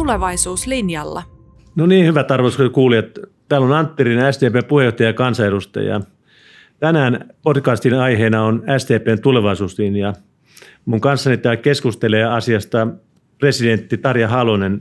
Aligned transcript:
tulevaisuuslinjalla. 0.00 1.22
No 1.76 1.86
niin, 1.86 2.06
hyvät 2.06 2.30
arvoisat 2.30 2.72
kuulijat. 2.72 3.06
Täällä 3.48 3.66
on 3.66 3.72
Antti 3.72 4.04
Rinne, 4.04 4.32
SDPn 4.32 4.64
puheenjohtaja 4.68 5.08
ja 5.08 5.12
kansanedustaja. 5.12 6.00
Tänään 6.78 7.30
podcastin 7.42 7.94
aiheena 7.94 8.44
on 8.44 8.62
SDPn 8.78 9.22
tulevaisuuslinja. 9.22 10.12
Mun 10.84 11.00
kanssani 11.00 11.36
täällä 11.36 11.62
keskustelee 11.62 12.24
asiasta 12.24 12.86
presidentti 13.38 13.98
Tarja 13.98 14.28
Halonen. 14.28 14.80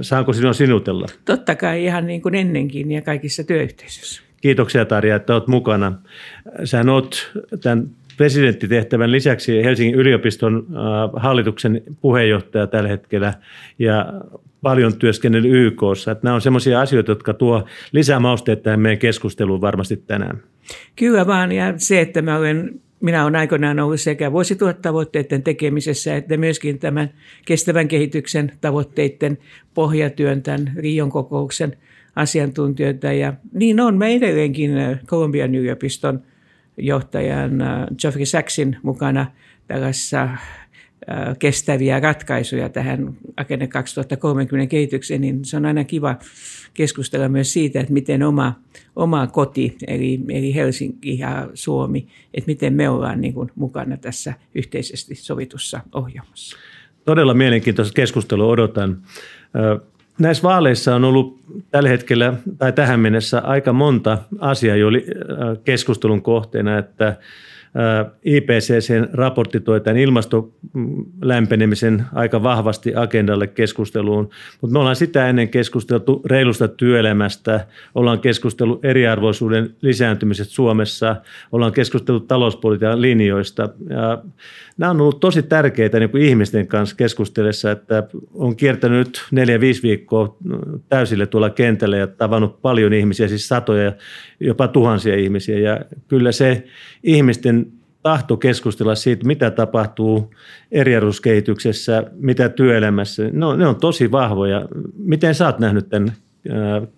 Saanko 0.00 0.32
sinua 0.32 0.52
sinutella? 0.52 1.06
Totta 1.24 1.54
kai 1.54 1.84
ihan 1.84 2.06
niin 2.06 2.22
kuin 2.22 2.34
ennenkin 2.34 2.92
ja 2.92 3.02
kaikissa 3.02 3.44
työyhteisöissä. 3.44 4.22
Kiitoksia 4.40 4.84
Tarja, 4.84 5.16
että 5.16 5.34
olet 5.34 5.46
mukana. 5.46 5.92
Sähän 6.64 6.88
olet 6.88 7.30
tämän 7.62 7.90
presidenttitehtävän 8.22 9.12
lisäksi 9.12 9.64
Helsingin 9.64 9.94
yliopiston 9.94 10.66
äh, 10.70 11.22
hallituksen 11.22 11.82
puheenjohtaja 12.00 12.66
tällä 12.66 12.88
hetkellä 12.88 13.34
ja 13.78 14.12
paljon 14.60 14.98
työskennellyt 14.98 15.52
YKssa. 15.52 16.10
Että 16.10 16.24
nämä 16.24 16.34
on 16.34 16.40
sellaisia 16.40 16.80
asioita, 16.80 17.10
jotka 17.10 17.34
tuo 17.34 17.64
lisää 17.92 18.20
mausteet 18.20 18.62
tähän 18.62 18.80
meidän 18.80 18.98
keskusteluun 18.98 19.60
varmasti 19.60 19.96
tänään. 19.96 20.42
Kyllä 20.96 21.26
vaan, 21.26 21.52
ja 21.52 21.74
se, 21.76 22.00
että 22.00 22.22
mä 22.22 22.38
olen 22.38 22.80
minä 23.00 23.22
olen 23.22 23.36
aikoinaan 23.36 23.80
ollut 23.80 24.00
sekä 24.00 24.32
vuosituhattavoitteiden 24.32 25.42
tekemisessä 25.42 26.16
että 26.16 26.36
myöskin 26.36 26.78
tämän 26.78 27.10
kestävän 27.46 27.88
kehityksen 27.88 28.52
tavoitteiden 28.60 29.38
pohjatyön, 29.74 30.42
tämän 30.42 30.72
Rion 30.76 31.10
kokouksen 31.10 31.76
asiantuntijoita. 32.16 33.12
Ja 33.12 33.32
niin 33.52 33.80
on 33.80 33.98
me 33.98 34.14
edelleenkin 34.14 34.70
Kolumbian 35.06 35.54
yliopiston 35.54 36.22
johtajan 36.76 37.52
Geoffrey 37.98 38.26
Sacksin 38.26 38.76
mukana 38.82 39.26
tällaisessa 39.66 40.28
kestäviä 41.38 42.00
ratkaisuja 42.00 42.68
tähän 42.68 43.16
Agenda 43.36 43.66
2030 43.66 44.70
kehitykseen, 44.70 45.20
niin 45.20 45.44
se 45.44 45.56
on 45.56 45.66
aina 45.66 45.84
kiva 45.84 46.16
keskustella 46.74 47.28
myös 47.28 47.52
siitä, 47.52 47.80
että 47.80 47.92
miten 47.92 48.22
oma, 48.22 48.54
oma 48.96 49.26
koti, 49.26 49.76
eli, 49.86 50.20
eli 50.28 50.54
Helsinki 50.54 51.18
ja 51.18 51.48
Suomi, 51.54 52.06
että 52.34 52.48
miten 52.48 52.74
me 52.74 52.88
ollaan 52.88 53.20
niin 53.20 53.34
kuin 53.34 53.50
mukana 53.54 53.96
tässä 53.96 54.34
yhteisesti 54.54 55.14
sovitussa 55.14 55.80
ohjelmassa. 55.92 56.56
Todella 57.04 57.34
mielenkiintoista 57.34 57.94
keskustelua 57.94 58.46
odotan. 58.46 59.02
Näissä 60.18 60.42
vaaleissa 60.42 60.94
on 60.94 61.04
ollut 61.04 61.40
tällä 61.70 61.88
hetkellä 61.88 62.34
tai 62.58 62.72
tähän 62.72 63.00
mennessä 63.00 63.38
aika 63.38 63.72
monta 63.72 64.18
asiaa 64.38 64.76
jo 64.76 64.88
keskustelun 65.64 66.22
kohteena, 66.22 66.78
että 66.78 67.16
IPCCn 68.24 69.08
raportti 69.12 69.60
toi 69.60 69.80
tämän 69.80 69.98
ilmastolämpenemisen 69.98 72.04
aika 72.12 72.42
vahvasti 72.42 72.92
agendalle 72.94 73.46
keskusteluun, 73.46 74.30
mutta 74.60 74.72
me 74.72 74.78
ollaan 74.78 74.96
sitä 74.96 75.28
ennen 75.28 75.48
keskusteltu 75.48 76.22
reilusta 76.24 76.68
työelämästä, 76.68 77.66
ollaan 77.94 78.20
keskustellut 78.20 78.84
eriarvoisuuden 78.84 79.74
lisääntymisestä 79.80 80.54
Suomessa, 80.54 81.16
ollaan 81.52 81.72
keskustellut 81.72 82.28
talouspolitiikan 82.28 83.02
linjoista. 83.02 83.68
Ja 83.90 84.22
nämä 84.78 84.90
on 84.90 85.00
ollut 85.00 85.20
tosi 85.20 85.42
tärkeitä 85.42 85.98
niin 85.98 86.10
kuin 86.10 86.22
ihmisten 86.22 86.66
kanssa 86.66 86.96
keskustellessa, 86.96 87.70
että 87.70 88.02
on 88.34 88.56
kiertänyt 88.56 89.24
neljä, 89.30 89.60
viisi 89.60 89.82
viikkoa 89.82 90.36
täysille 90.88 91.26
tuolla 91.26 91.50
kentällä 91.50 91.96
ja 91.96 92.06
tavannut 92.06 92.62
paljon 92.62 92.92
ihmisiä, 92.92 93.28
siis 93.28 93.48
satoja, 93.48 93.92
jopa 94.40 94.68
tuhansia 94.68 95.16
ihmisiä. 95.16 95.58
Ja 95.58 95.80
kyllä 96.08 96.32
se 96.32 96.64
ihmisten 97.02 97.61
tahto 98.02 98.36
keskustella 98.36 98.94
siitä, 98.94 99.26
mitä 99.26 99.50
tapahtuu 99.50 100.34
eriarvoiskehityksessä, 100.72 102.04
mitä 102.12 102.48
työelämässä, 102.48 103.22
no, 103.32 103.56
ne 103.56 103.66
on 103.66 103.76
tosi 103.76 104.10
vahvoja. 104.10 104.68
Miten 104.98 105.34
sä 105.34 105.46
oot 105.46 105.58
nähnyt 105.58 105.88
tämän 105.88 106.12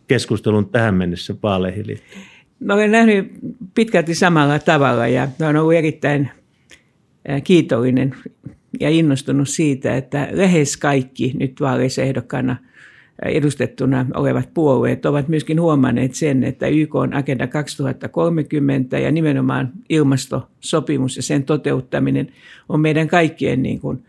keskustelun 0.09 0.69
tähän 0.69 0.95
mennessä 0.95 1.35
vaaleihin 1.43 1.87
liittyen? 1.87 2.25
Mä 2.61 2.75
olen 2.75 2.93
nähnyt 2.93 3.33
pitkälti 3.75 4.15
samalla 4.15 4.59
tavalla 4.59 5.07
ja 5.07 5.29
olen 5.43 5.57
ollut 5.57 5.75
erittäin 5.75 6.31
kiitollinen 7.45 8.15
ja 8.81 8.91
innostunut 8.91 9.49
siitä, 9.49 9.97
että 9.97 10.29
lähes 10.33 10.77
kaikki 10.77 11.33
nyt 11.39 11.61
vaaleissa 11.61 12.03
ehdokkaana 12.03 12.57
edustettuna 13.23 14.07
olevat 14.15 14.55
puolueet 14.55 15.07
ovat 15.07 15.29
myöskin 15.29 15.61
huomanneet 15.61 16.15
sen, 16.15 16.45
että 16.45 16.67
YK 16.67 16.95
on 16.95 17.15
Agenda 17.15 17.47
2030 17.47 18.99
ja 18.99 19.11
nimenomaan 19.11 19.73
ilmastosopimus 19.89 21.17
ja 21.17 21.23
sen 21.23 21.45
toteuttaminen 21.45 22.33
on 22.69 22.81
meidän 22.81 23.09
kaikkien 23.09 23.63
niin 23.63 23.81
kuin 23.81 24.05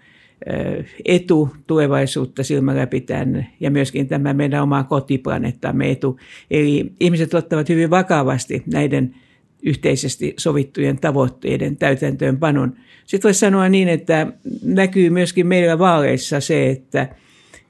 etu 1.06 1.50
tulevaisuutta 1.68 2.44
silmällä 2.44 2.88
pitäen 2.88 3.48
ja 3.60 3.72
myöskin 3.72 4.08
tämä 4.08 4.34
meidän 4.34 4.64
omaa 4.64 4.84
kotiplaneettamme 4.84 5.92
etu. 5.92 6.20
Eli 6.52 6.92
ihmiset 7.00 7.34
ottavat 7.34 7.70
hyvin 7.70 7.90
vakavasti 7.90 8.64
näiden 8.74 9.16
yhteisesti 9.64 10.34
sovittujen 10.38 11.00
tavoitteiden 11.00 11.78
täytäntöönpanon. 11.78 12.76
Sitten 13.06 13.30
voisi 13.30 13.40
sanoa 13.40 13.70
niin, 13.70 13.88
että 13.88 14.28
näkyy 14.64 15.10
myöskin 15.10 15.48
meillä 15.48 15.80
vaaleissa 15.80 16.40
se, 16.40 16.70
että, 16.70 17.08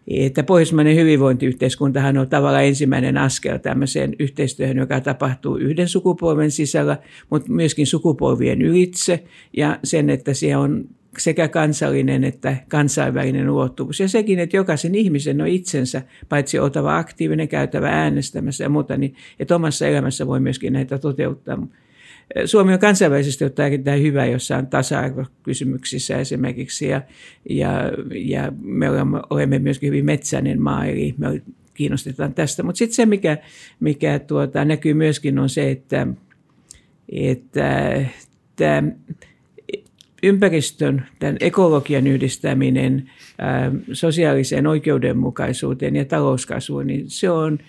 että 0.07 0.43
pohjoismainen 0.43 0.95
hyvinvointiyhteiskuntahan 0.95 2.17
on 2.17 2.29
tavallaan 2.29 2.65
ensimmäinen 2.65 3.17
askel 3.17 3.57
tämmöiseen 3.57 4.15
yhteistyöhön, 4.19 4.77
joka 4.77 5.01
tapahtuu 5.01 5.57
yhden 5.57 5.87
sukupolven 5.87 6.51
sisällä, 6.51 6.97
mutta 7.29 7.51
myöskin 7.51 7.87
sukupolvien 7.87 8.61
ylitse 8.61 9.23
ja 9.57 9.79
sen, 9.83 10.09
että 10.09 10.33
siellä 10.33 10.63
on 10.63 10.85
sekä 11.17 11.47
kansallinen 11.47 12.23
että 12.23 12.57
kansainvälinen 12.67 13.49
ulottuvuus. 13.49 13.99
Ja 13.99 14.07
sekin, 14.07 14.39
että 14.39 14.57
jokaisen 14.57 14.95
ihmisen 14.95 15.41
on 15.41 15.47
itsensä, 15.47 16.01
paitsi 16.29 16.59
oltava 16.59 16.97
aktiivinen, 16.97 17.47
käytävä 17.47 17.89
äänestämässä 17.89 18.63
ja 18.63 18.69
muuta, 18.69 18.97
niin 18.97 19.15
että 19.39 19.55
omassa 19.55 19.87
elämässä 19.87 20.27
voi 20.27 20.39
myöskin 20.39 20.73
näitä 20.73 20.97
toteuttaa. 20.97 21.67
Suomi 22.45 22.73
on 22.73 22.79
kansainvälisesti 22.79 23.45
ottaen 23.45 23.67
erittäin 23.67 24.03
hyvä 24.03 24.25
jossain 24.25 24.67
tasa-arvokysymyksissä 24.67 26.17
esimerkiksi 26.17 26.87
ja, 26.87 27.01
ja, 27.49 27.91
ja 28.15 28.51
me 28.61 28.89
olemme, 28.89 29.21
olemme 29.29 29.59
myöskin 29.59 29.87
hyvin 29.87 30.05
metsäinen 30.05 30.61
maa, 30.61 30.85
eli 30.85 31.15
me 31.17 31.41
kiinnostetaan 31.73 32.33
tästä. 32.33 32.63
Mutta 32.63 32.79
sitten 32.79 32.95
se, 32.95 33.05
mikä, 33.05 33.37
mikä 33.79 34.19
tuota, 34.19 34.65
näkyy 34.65 34.93
myöskin 34.93 35.39
on 35.39 35.49
se, 35.49 35.71
että, 35.71 36.07
että 37.09 38.05
että 38.55 38.83
ympäristön, 40.23 41.05
tämän 41.19 41.37
ekologian 41.39 42.07
yhdistäminen 42.07 43.11
ää, 43.37 43.71
sosiaaliseen 43.93 44.67
oikeudenmukaisuuteen 44.67 45.95
ja 45.95 46.05
talouskasvuun, 46.05 46.87
niin 46.87 47.09
se 47.09 47.29
on 47.29 47.59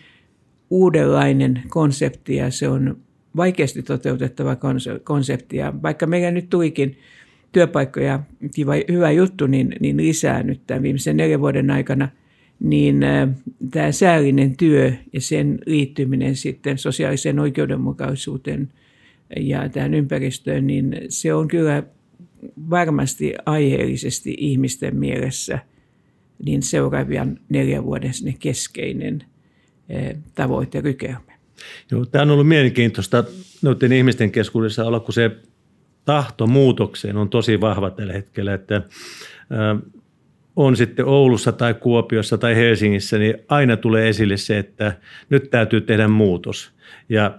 uudenlainen 0.70 1.62
konsepti 1.68 2.36
ja 2.36 2.50
se 2.50 2.68
on 2.68 2.96
toteutettava 3.82 4.56
konsepti. 5.04 5.56
Ja 5.56 5.72
vaikka 5.82 6.06
meillä 6.06 6.30
nyt 6.30 6.50
tuikin 6.50 6.98
työpaikkoja, 7.52 8.20
kiva, 8.54 8.72
hyvä 8.90 9.10
juttu, 9.10 9.46
niin, 9.46 9.76
niin 9.80 9.96
lisää 9.96 10.42
nyt 10.42 10.60
tämän 10.66 10.82
viimeisen 10.82 11.16
neljän 11.16 11.40
vuoden 11.40 11.70
aikana, 11.70 12.08
niin 12.60 13.00
tämä 13.70 13.92
säällinen 13.92 14.56
työ 14.56 14.92
ja 15.12 15.20
sen 15.20 15.58
liittyminen 15.66 16.36
sitten 16.36 16.78
sosiaaliseen 16.78 17.38
oikeudenmukaisuuteen 17.38 18.68
ja 19.36 19.68
tähän 19.68 19.94
ympäristöön, 19.94 20.66
niin 20.66 20.96
se 21.08 21.34
on 21.34 21.48
kyllä 21.48 21.82
varmasti 22.70 23.34
aiheellisesti 23.46 24.34
ihmisten 24.38 24.96
mielessä 24.96 25.58
niin 26.44 26.62
seuraavan 26.62 27.38
neljän 27.48 27.84
vuoden 27.84 28.12
keskeinen 28.38 29.24
tavoite 30.34 30.80
rykelmä. 30.80 31.35
Joo, 31.90 32.06
tämä 32.06 32.22
on 32.22 32.30
ollut 32.30 32.48
mielenkiintoista 32.48 33.24
noiden 33.62 33.92
ihmisten 33.92 34.32
keskuudessa 34.32 34.84
olla, 34.84 35.00
kun 35.00 35.14
se 35.14 35.30
tahto 36.04 36.46
muutokseen 36.46 37.16
on 37.16 37.28
tosi 37.28 37.60
vahva 37.60 37.90
tällä 37.90 38.12
hetkellä, 38.12 38.54
että 38.54 38.82
on 40.56 40.76
sitten 40.76 41.04
Oulussa 41.04 41.52
tai 41.52 41.74
Kuopiossa 41.74 42.38
tai 42.38 42.56
Helsingissä, 42.56 43.18
niin 43.18 43.34
aina 43.48 43.76
tulee 43.76 44.08
esille 44.08 44.36
se, 44.36 44.58
että 44.58 44.96
nyt 45.30 45.50
täytyy 45.50 45.80
tehdä 45.80 46.08
muutos. 46.08 46.70
Ja 47.08 47.38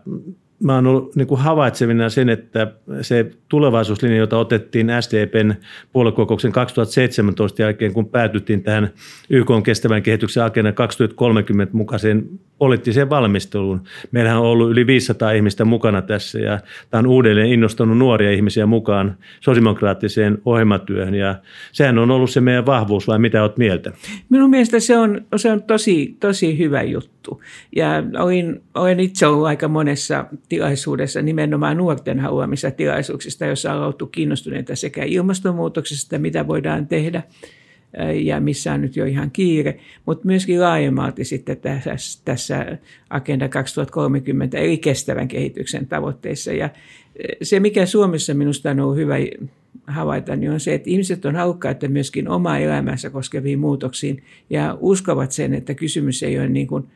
mä 0.63 0.75
oon 0.75 0.87
ollut 0.87 1.15
niin 1.15 1.27
kuin 1.27 1.41
havaitsevina 1.41 2.09
sen, 2.09 2.29
että 2.29 2.67
se 3.01 3.31
tulevaisuuslinja, 3.49 4.17
jota 4.17 4.37
otettiin 4.37 4.87
SDPn 4.99 5.53
puoluekokouksen 5.93 6.51
2017 6.51 7.61
jälkeen, 7.61 7.93
kun 7.93 8.09
päätyttiin 8.09 8.63
tähän 8.63 8.89
YK 9.29 9.49
on 9.49 9.63
kestävän 9.63 10.03
kehityksen 10.03 10.43
agenda 10.43 10.71
2030 10.71 11.77
mukaiseen 11.77 12.29
poliittiseen 12.57 13.09
valmisteluun. 13.09 13.81
Meillähän 14.11 14.39
on 14.39 14.45
ollut 14.45 14.71
yli 14.71 14.87
500 14.87 15.31
ihmistä 15.31 15.65
mukana 15.65 16.01
tässä 16.01 16.39
ja 16.39 16.59
tämä 16.89 16.99
on 16.99 17.07
uudelleen 17.07 17.51
innostanut 17.51 17.97
nuoria 17.97 18.31
ihmisiä 18.31 18.65
mukaan 18.65 19.17
sosiaalidemokraattiseen 19.41 20.37
ohjelmatyöhön 20.45 21.15
ja 21.15 21.35
sehän 21.71 21.97
on 21.97 22.11
ollut 22.11 22.29
se 22.29 22.41
meidän 22.41 22.65
vahvuus 22.65 23.07
vai 23.07 23.19
mitä 23.19 23.43
olet 23.43 23.57
mieltä? 23.57 23.91
Minun 24.29 24.49
mielestä 24.49 24.79
se 24.79 24.97
on, 24.97 25.21
se 25.35 25.51
on 25.51 25.63
tosi, 25.63 26.15
tosi 26.19 26.57
hyvä 26.57 26.81
juttu 26.81 27.16
ja 27.75 28.03
olin, 28.19 28.61
olen 28.75 28.99
itse 28.99 29.27
ollut 29.27 29.47
aika 29.47 29.67
monessa 29.67 30.25
tilaisuudessa 30.49 31.21
nimenomaan 31.21 31.77
nuorten 31.77 32.19
haluamissa 32.19 32.71
tilaisuuksista, 32.71 33.45
joissa 33.45 33.73
on 33.73 33.83
oltu 33.83 34.07
kiinnostuneita 34.07 34.75
sekä 34.75 35.03
ilmastonmuutoksesta, 35.03 36.17
mitä 36.17 36.47
voidaan 36.47 36.87
tehdä 36.87 37.23
ja 38.23 38.39
missä 38.39 38.73
on 38.73 38.81
nyt 38.81 38.95
jo 38.95 39.05
ihan 39.05 39.31
kiire, 39.31 39.79
mutta 40.05 40.25
myöskin 40.25 40.61
laajemmalti 40.61 41.25
sitten 41.25 41.57
tässä, 41.57 41.95
tässä 42.25 42.77
Agenda 43.09 43.49
2030 43.49 44.57
eli 44.57 44.77
kestävän 44.77 45.27
kehityksen 45.27 45.87
tavoitteissa. 45.87 46.53
Ja 46.53 46.69
se, 47.41 47.59
mikä 47.59 47.85
Suomessa 47.85 48.33
minusta 48.33 48.71
on 48.71 48.79
ollut 48.79 48.97
hyvä 48.97 49.15
havaita, 49.87 50.35
niin 50.35 50.51
on 50.51 50.59
se, 50.59 50.73
että 50.73 50.89
ihmiset 50.89 51.25
on 51.25 51.35
halukkaita 51.35 51.87
myöskin 51.87 52.29
omaa 52.29 52.57
elämänsä 52.57 53.09
koskeviin 53.09 53.59
muutoksiin 53.59 54.23
ja 54.49 54.77
uskovat 54.79 55.31
sen, 55.31 55.53
että 55.53 55.73
kysymys 55.73 56.23
ei 56.23 56.39
ole 56.39 56.49
niin 56.49 56.67
kuin 56.67 56.87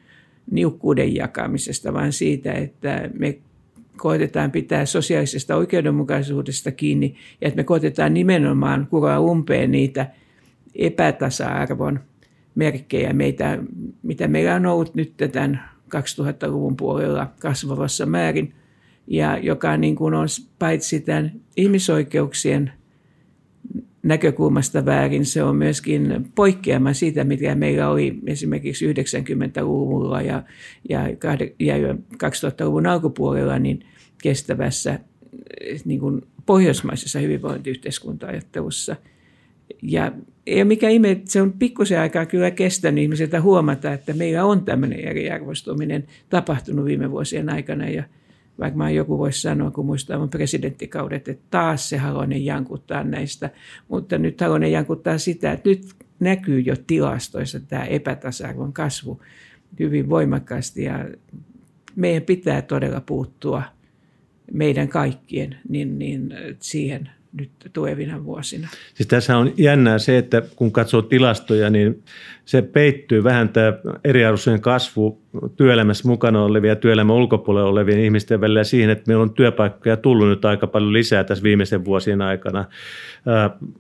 niukkuuden 0.52 1.16
jakamisesta, 1.16 1.94
vaan 1.94 2.14
siitä, 2.14 2.52
että 2.52 3.10
me 3.20 3.38
koetetaan 3.98 4.52
pitää 4.52 4.86
sosiaalisesta 4.86 5.56
oikeudenmukaisuudesta 5.56 6.72
kiinni 6.72 7.16
ja 7.42 7.48
että 7.48 7.58
me 7.58 7.64
koetetaan 7.64 8.14
nimenomaan 8.14 8.88
kuroa 8.90 9.20
umpeen 9.20 9.72
niitä 9.72 10.08
epätasa-arvon 10.76 12.00
merkkejä, 12.56 13.14
meitä, 13.14 13.58
mitä 14.04 14.28
meillä 14.28 14.56
on 14.56 14.66
ollut 14.66 14.96
nyt 14.96 15.14
tämän 15.32 15.70
2000-luvun 15.96 16.78
puolella 16.78 17.32
kasvavassa 17.40 18.06
määrin, 18.06 18.54
ja 19.08 19.38
joka 19.38 19.78
niin 19.78 19.96
kuin 19.96 20.14
on 20.14 20.28
paitsi 20.60 21.00
tämän 21.00 21.32
ihmisoikeuksien 21.58 22.72
näkökulmasta 24.04 24.86
väärin, 24.86 25.26
se 25.26 25.44
on 25.44 25.56
myöskin 25.56 26.32
poikkeama 26.36 26.94
siitä, 26.94 27.24
mitä 27.24 27.56
meillä 27.56 27.90
oli 27.90 28.20
esimerkiksi 28.28 28.94
90-luvulla 28.94 30.22
ja, 30.22 30.44
ja, 30.90 31.10
ja 31.60 31.94
2000-luvun 32.14 32.88
alkupuolella 32.88 33.60
niin 33.60 33.86
kestävässä 34.24 35.00
niin 35.86 36.00
kuin 36.00 36.22
pohjoismaisessa 36.46 37.20
hyvinvointiyhteiskunta-ajattelussa. 37.20 38.96
Ja 39.82 40.12
ole 40.48 40.64
mikä 40.64 40.90
ihme, 40.90 41.22
se 41.26 41.42
on 41.42 41.54
pikkusen 41.54 42.00
aikaa 42.00 42.26
kyllä 42.26 42.52
kestänyt 42.52 43.02
ihmisiltä 43.02 43.42
huomata, 43.42 43.94
että 43.94 44.14
meillä 44.14 44.46
on 44.46 44.66
tämmöinen 44.66 45.00
eriarvoistuminen 45.00 46.08
tapahtunut 46.30 46.86
viime 46.86 47.12
vuosien 47.12 47.50
aikana 47.50 47.90
ja– 47.90 48.04
vaikka 48.60 48.90
joku 48.90 49.18
voisi 49.18 49.42
sanoa, 49.42 49.72
kun 49.72 49.86
muistaa 49.86 50.20
mun 50.20 50.30
presidenttikaudet, 50.30 51.28
että 51.28 51.44
taas 51.52 51.90
se 51.90 51.98
Halonen 51.98 52.46
jankuttaa 52.46 53.04
näistä. 53.04 53.50
Mutta 53.88 54.18
nyt 54.18 54.42
Halonen 54.42 54.72
jankuttaa 54.72 55.18
sitä, 55.18 55.52
että 55.52 55.70
nyt 55.70 55.82
näkyy 56.20 56.60
jo 56.60 56.76
tilastoissa 56.88 57.60
tämä 57.60 57.86
epätasa-arvon 57.86 58.74
kasvu 58.74 59.22
hyvin 59.80 60.10
voimakkaasti 60.10 60.84
ja 60.84 61.06
meidän 61.96 62.24
pitää 62.24 62.62
todella 62.62 63.02
puuttua 63.02 63.64
meidän 64.54 64.88
kaikkien 64.88 65.58
niin, 65.70 66.00
niin 66.00 66.34
siihen 66.60 67.10
nyt 67.34 67.52
tulevina 67.74 68.24
vuosina. 68.24 68.68
Siis 68.94 69.08
tässä 69.08 69.38
on 69.38 69.54
jännää 69.58 70.00
se, 70.00 70.18
että 70.18 70.42
kun 70.56 70.72
katsoo 70.72 71.02
tilastoja, 71.02 71.70
niin 71.70 72.04
se 72.46 72.62
peittyy 72.62 73.24
vähän 73.24 73.50
tämä 73.50 73.74
eriarvoisuuden 74.04 74.62
kasvu 74.62 75.22
työelämässä 75.58 76.08
mukana 76.08 76.44
olevia 76.44 76.72
ja 76.72 76.76
työelämän 76.76 77.16
ulkopuolella 77.16 77.70
olevien 77.70 78.00
ihmisten 78.00 78.42
välillä 78.42 78.64
siihen, 78.64 78.90
että 78.90 79.04
meillä 79.08 79.24
on 79.24 79.34
työpaikkoja 79.34 79.98
tullut 79.98 80.28
nyt 80.28 80.46
aika 80.46 80.68
paljon 80.68 80.94
lisää 80.94 81.24
tässä 81.24 81.44
viimeisen 81.44 81.86
vuosien 81.86 82.22
aikana. 82.22 82.66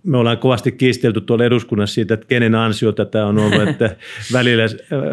Me 0.03 0.18
ollaan 0.18 0.38
kovasti 0.38 0.71
kiistelty 0.71 1.21
tuolla 1.21 1.45
eduskunnassa 1.45 1.94
siitä, 1.94 2.13
että 2.13 2.25
kenen 2.27 2.56
ansiota 2.56 3.06
tämä 3.06 3.25
on 3.25 3.39
ollut, 3.39 3.62
että 3.69 3.95
välillä, 4.33 4.63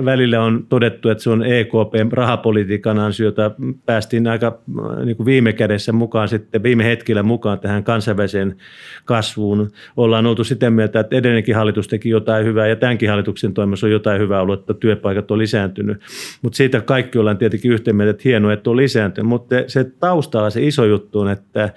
välillä 0.04 0.42
on 0.42 0.66
todettu, 0.68 1.08
että 1.08 1.24
se 1.24 1.30
on 1.30 1.44
EKPn 1.44 2.12
rahapolitiikan 2.12 2.98
ansiota. 2.98 3.50
Päästiin 3.86 4.26
aika 4.26 4.58
niin 5.04 5.16
kuin 5.16 5.26
viime 5.26 5.52
kädessä 5.52 5.92
mukaan 5.92 6.28
sitten, 6.28 6.62
viime 6.62 6.84
hetkellä 6.84 7.22
mukaan 7.22 7.58
tähän 7.58 7.84
kansainväliseen 7.84 8.56
kasvuun. 9.04 9.70
Ollaan 9.96 10.26
oltu 10.26 10.44
sitä 10.44 10.70
mieltä, 10.70 11.00
että 11.00 11.16
edellinenkin 11.16 11.56
hallitus 11.56 11.88
teki 11.88 12.08
jotain 12.08 12.46
hyvää 12.46 12.66
ja 12.66 12.76
tämänkin 12.76 13.08
hallituksen 13.08 13.54
toimessa 13.54 13.86
on 13.86 13.92
jotain 13.92 14.20
hyvää 14.20 14.40
ollut, 14.40 14.60
että 14.60 14.74
työpaikat 14.74 15.30
on 15.30 15.38
lisääntynyt. 15.38 15.98
Mutta 16.42 16.56
siitä 16.56 16.80
kaikki 16.80 17.18
ollaan 17.18 17.38
tietenkin 17.38 17.72
yhtä 17.72 17.92
mieltä, 17.92 18.10
että 18.10 18.22
hienoa, 18.24 18.52
että 18.52 18.70
on 18.70 18.76
lisääntynyt. 18.76 19.28
Mutta 19.28 19.54
se 19.66 19.84
taustalla 19.84 20.50
se 20.50 20.62
iso 20.62 20.84
juttu 20.84 21.20
on, 21.20 21.30
että 21.30 21.72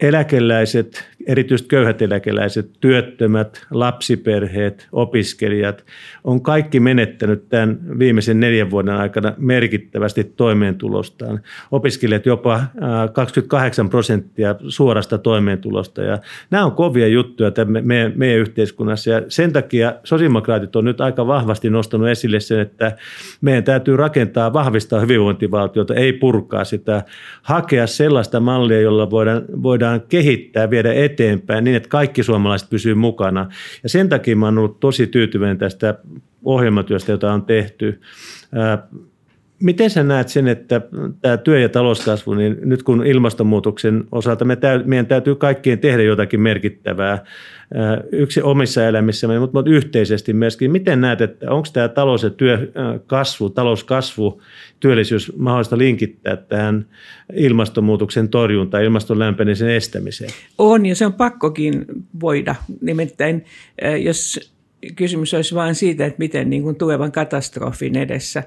eläkeläiset, 0.00 1.08
erityisesti 1.26 1.68
köyhät 1.68 2.02
eläkeläiset, 2.02 2.70
työttömät, 2.80 3.66
lapsiperheet, 3.70 4.88
opiskelijat 4.92 5.84
on 6.24 6.42
kaikki 6.42 6.80
menettänyt 6.80 7.48
tämän 7.48 7.80
viimeisen 7.98 8.40
neljän 8.40 8.70
vuoden 8.70 8.94
aikana 8.94 9.34
merkittävästi 9.36 10.24
toimeentulostaan. 10.24 11.40
Opiskelijat 11.70 12.26
jopa 12.26 12.60
28 13.12 13.88
prosenttia 13.90 14.54
suorasta 14.68 15.18
toimeentulosta 15.18 16.02
ja 16.02 16.18
nämä 16.50 16.64
on 16.64 16.72
kovia 16.72 17.08
juttuja 17.08 17.50
meidän, 17.82 18.12
meidän 18.16 18.38
yhteiskunnassa 18.38 19.10
ja 19.10 19.22
sen 19.28 19.52
takia 19.52 19.94
sosiaalidemokraatit 20.04 20.76
on 20.76 20.84
nyt 20.84 21.00
aika 21.00 21.26
vahvasti 21.26 21.70
nostanut 21.70 22.08
esille 22.08 22.40
sen, 22.40 22.60
että 22.60 22.96
meidän 23.40 23.64
täytyy 23.64 23.96
rakentaa, 23.96 24.52
vahvistaa 24.52 25.00
hyvinvointivaltiota, 25.00 25.94
ei 25.94 26.12
purkaa 26.12 26.64
sitä, 26.64 27.02
hakea 27.42 27.86
sellaista 27.86 28.40
mallia, 28.40 28.80
jolla 28.80 29.10
voidaan, 29.10 29.44
voidaan 29.62 30.00
kehittää, 30.08 30.70
viedä 30.70 30.92
eteenpäin 30.92 31.11
niin, 31.60 31.76
että 31.76 31.88
kaikki 31.88 32.22
suomalaiset 32.22 32.70
pysyvät 32.70 32.98
mukana. 32.98 33.48
Ja 33.82 33.88
sen 33.88 34.08
takia 34.08 34.36
mä 34.36 34.46
olen 34.46 34.58
ollut 34.58 34.80
tosi 34.80 35.06
tyytyväinen 35.06 35.58
tästä 35.58 35.98
ohjelmatyöstä, 36.44 37.12
jota 37.12 37.32
on 37.32 37.44
tehty. 37.44 38.00
Miten 39.62 39.90
sä 39.90 40.02
näet 40.02 40.28
sen, 40.28 40.48
että 40.48 40.80
tämä 41.20 41.36
työ- 41.36 41.60
ja 41.60 41.68
talouskasvu, 41.68 42.34
niin 42.34 42.56
nyt 42.60 42.82
kun 42.82 43.06
ilmastonmuutoksen 43.06 44.04
osalta 44.12 44.44
me 44.44 44.56
täy, 44.56 44.82
meidän 44.84 45.06
täytyy 45.06 45.34
kaikkien 45.34 45.78
tehdä 45.78 46.02
jotakin 46.02 46.40
merkittävää, 46.40 47.24
yksi 48.12 48.42
omissa 48.42 48.86
elämissämme, 48.86 49.38
mutta 49.38 49.62
yhteisesti 49.66 50.32
myöskin. 50.32 50.72
Miten 50.72 51.00
näet, 51.00 51.20
että 51.20 51.50
onko 51.50 51.68
tämä 51.72 51.88
talous- 51.88 52.22
ja 52.22 52.30
työkasvu, 52.30 53.50
talouskasvu, 53.50 54.42
työllisyys 54.80 55.32
mahdollista 55.36 55.78
linkittää 55.78 56.36
tähän 56.36 56.86
ilmastonmuutoksen 57.34 58.28
torjuntaan, 58.28 58.84
ilmaston 58.84 59.18
lämpenemisen 59.18 59.70
estämiseen? 59.70 60.30
On, 60.58 60.86
ja 60.86 60.96
se 60.96 61.06
on 61.06 61.12
pakkokin 61.12 61.84
voida. 62.20 62.54
Nimittäin 62.80 63.44
jos 64.02 64.52
kysymys 64.96 65.34
olisi 65.34 65.54
vain 65.54 65.74
siitä, 65.74 66.06
että 66.06 66.18
miten 66.18 66.50
niin 66.50 66.62
kuin 66.62 66.76
tulevan 66.76 67.12
katastrofin 67.12 67.96
edessä 67.96 68.42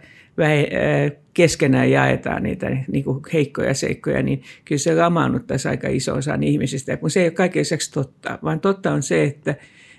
keskenään 1.33 1.91
jaetaan 1.91 2.43
niitä 2.43 2.77
niin 2.91 3.03
kuin 3.03 3.21
heikkoja 3.33 3.73
seikkoja, 3.73 4.23
niin 4.23 4.43
kyllä 4.65 4.79
se 4.79 4.95
lamaannuttaisi 4.95 5.67
aika 5.67 5.87
iso 5.87 6.13
osa 6.13 6.37
ihmisistä. 6.41 6.91
Ja 6.91 6.97
kun 6.97 7.09
se 7.09 7.19
ei 7.19 7.25
ole 7.25 7.31
kaiken 7.31 7.59
lisäksi 7.59 7.91
totta, 7.91 8.39
vaan 8.43 8.59
totta 8.59 8.91
on 8.91 9.03
se, 9.03 9.23
että 9.23 9.55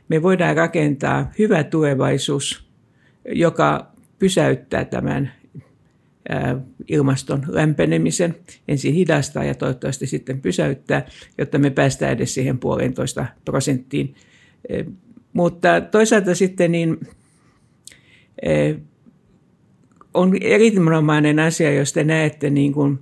me 0.08 0.22
voidaan 0.22 0.56
rakentaa 0.56 1.30
hyvä 1.38 1.64
tulevaisuus, 1.64 2.66
joka 3.32 3.92
pysäyttää 4.18 4.84
tämän 4.84 5.32
ilmaston 6.88 7.42
lämpenemisen, 7.48 8.34
ensin 8.68 8.94
hidastaa 8.94 9.44
ja 9.44 9.54
toivottavasti 9.54 10.06
sitten 10.06 10.40
pysäyttää, 10.40 11.06
jotta 11.38 11.58
me 11.58 11.70
päästään 11.70 12.12
edes 12.12 12.34
siihen 12.34 12.58
puolentoista 12.58 13.26
prosenttiin 13.44 14.14
mutta 15.36 15.80
toisaalta 15.80 16.34
sitten 16.34 16.72
niin, 16.72 17.00
eh, 18.42 18.76
on 20.14 20.36
erinomainen 20.40 21.38
asia, 21.38 21.72
jos 21.72 21.92
te 21.92 22.04
näette 22.04 22.50
niin 22.50 22.72
kuin 22.72 22.98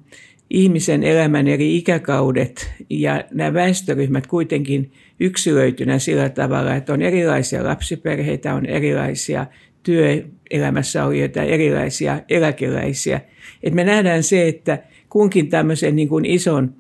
ihmisen 0.51 1.03
elämän 1.03 1.49
eri 1.49 1.77
ikäkaudet 1.77 2.73
ja 2.91 3.25
nämä 3.33 3.55
väestöryhmät 3.55 4.27
kuitenkin 4.27 4.93
yksilöitynä 5.21 5.99
sillä 5.99 6.29
tavalla, 6.29 6.75
että 6.75 6.93
on 6.93 7.03
erilaisia 7.03 7.65
lapsiperheitä, 7.65 8.55
on 8.55 8.67
erilaisia 8.67 9.47
työelämässä 9.83 11.05
olijoita, 11.05 11.43
erilaisia 11.43 12.21
eläkeläisiä. 12.29 13.21
Et 13.63 13.75
me 13.75 13.85
nähdään 13.85 14.23
se, 14.23 14.49
että 14.49 14.79
kunkin 15.09 15.49
tämmöisen 15.49 15.97
niin 15.97 16.09
kuin 16.09 16.25
ison 16.25 16.75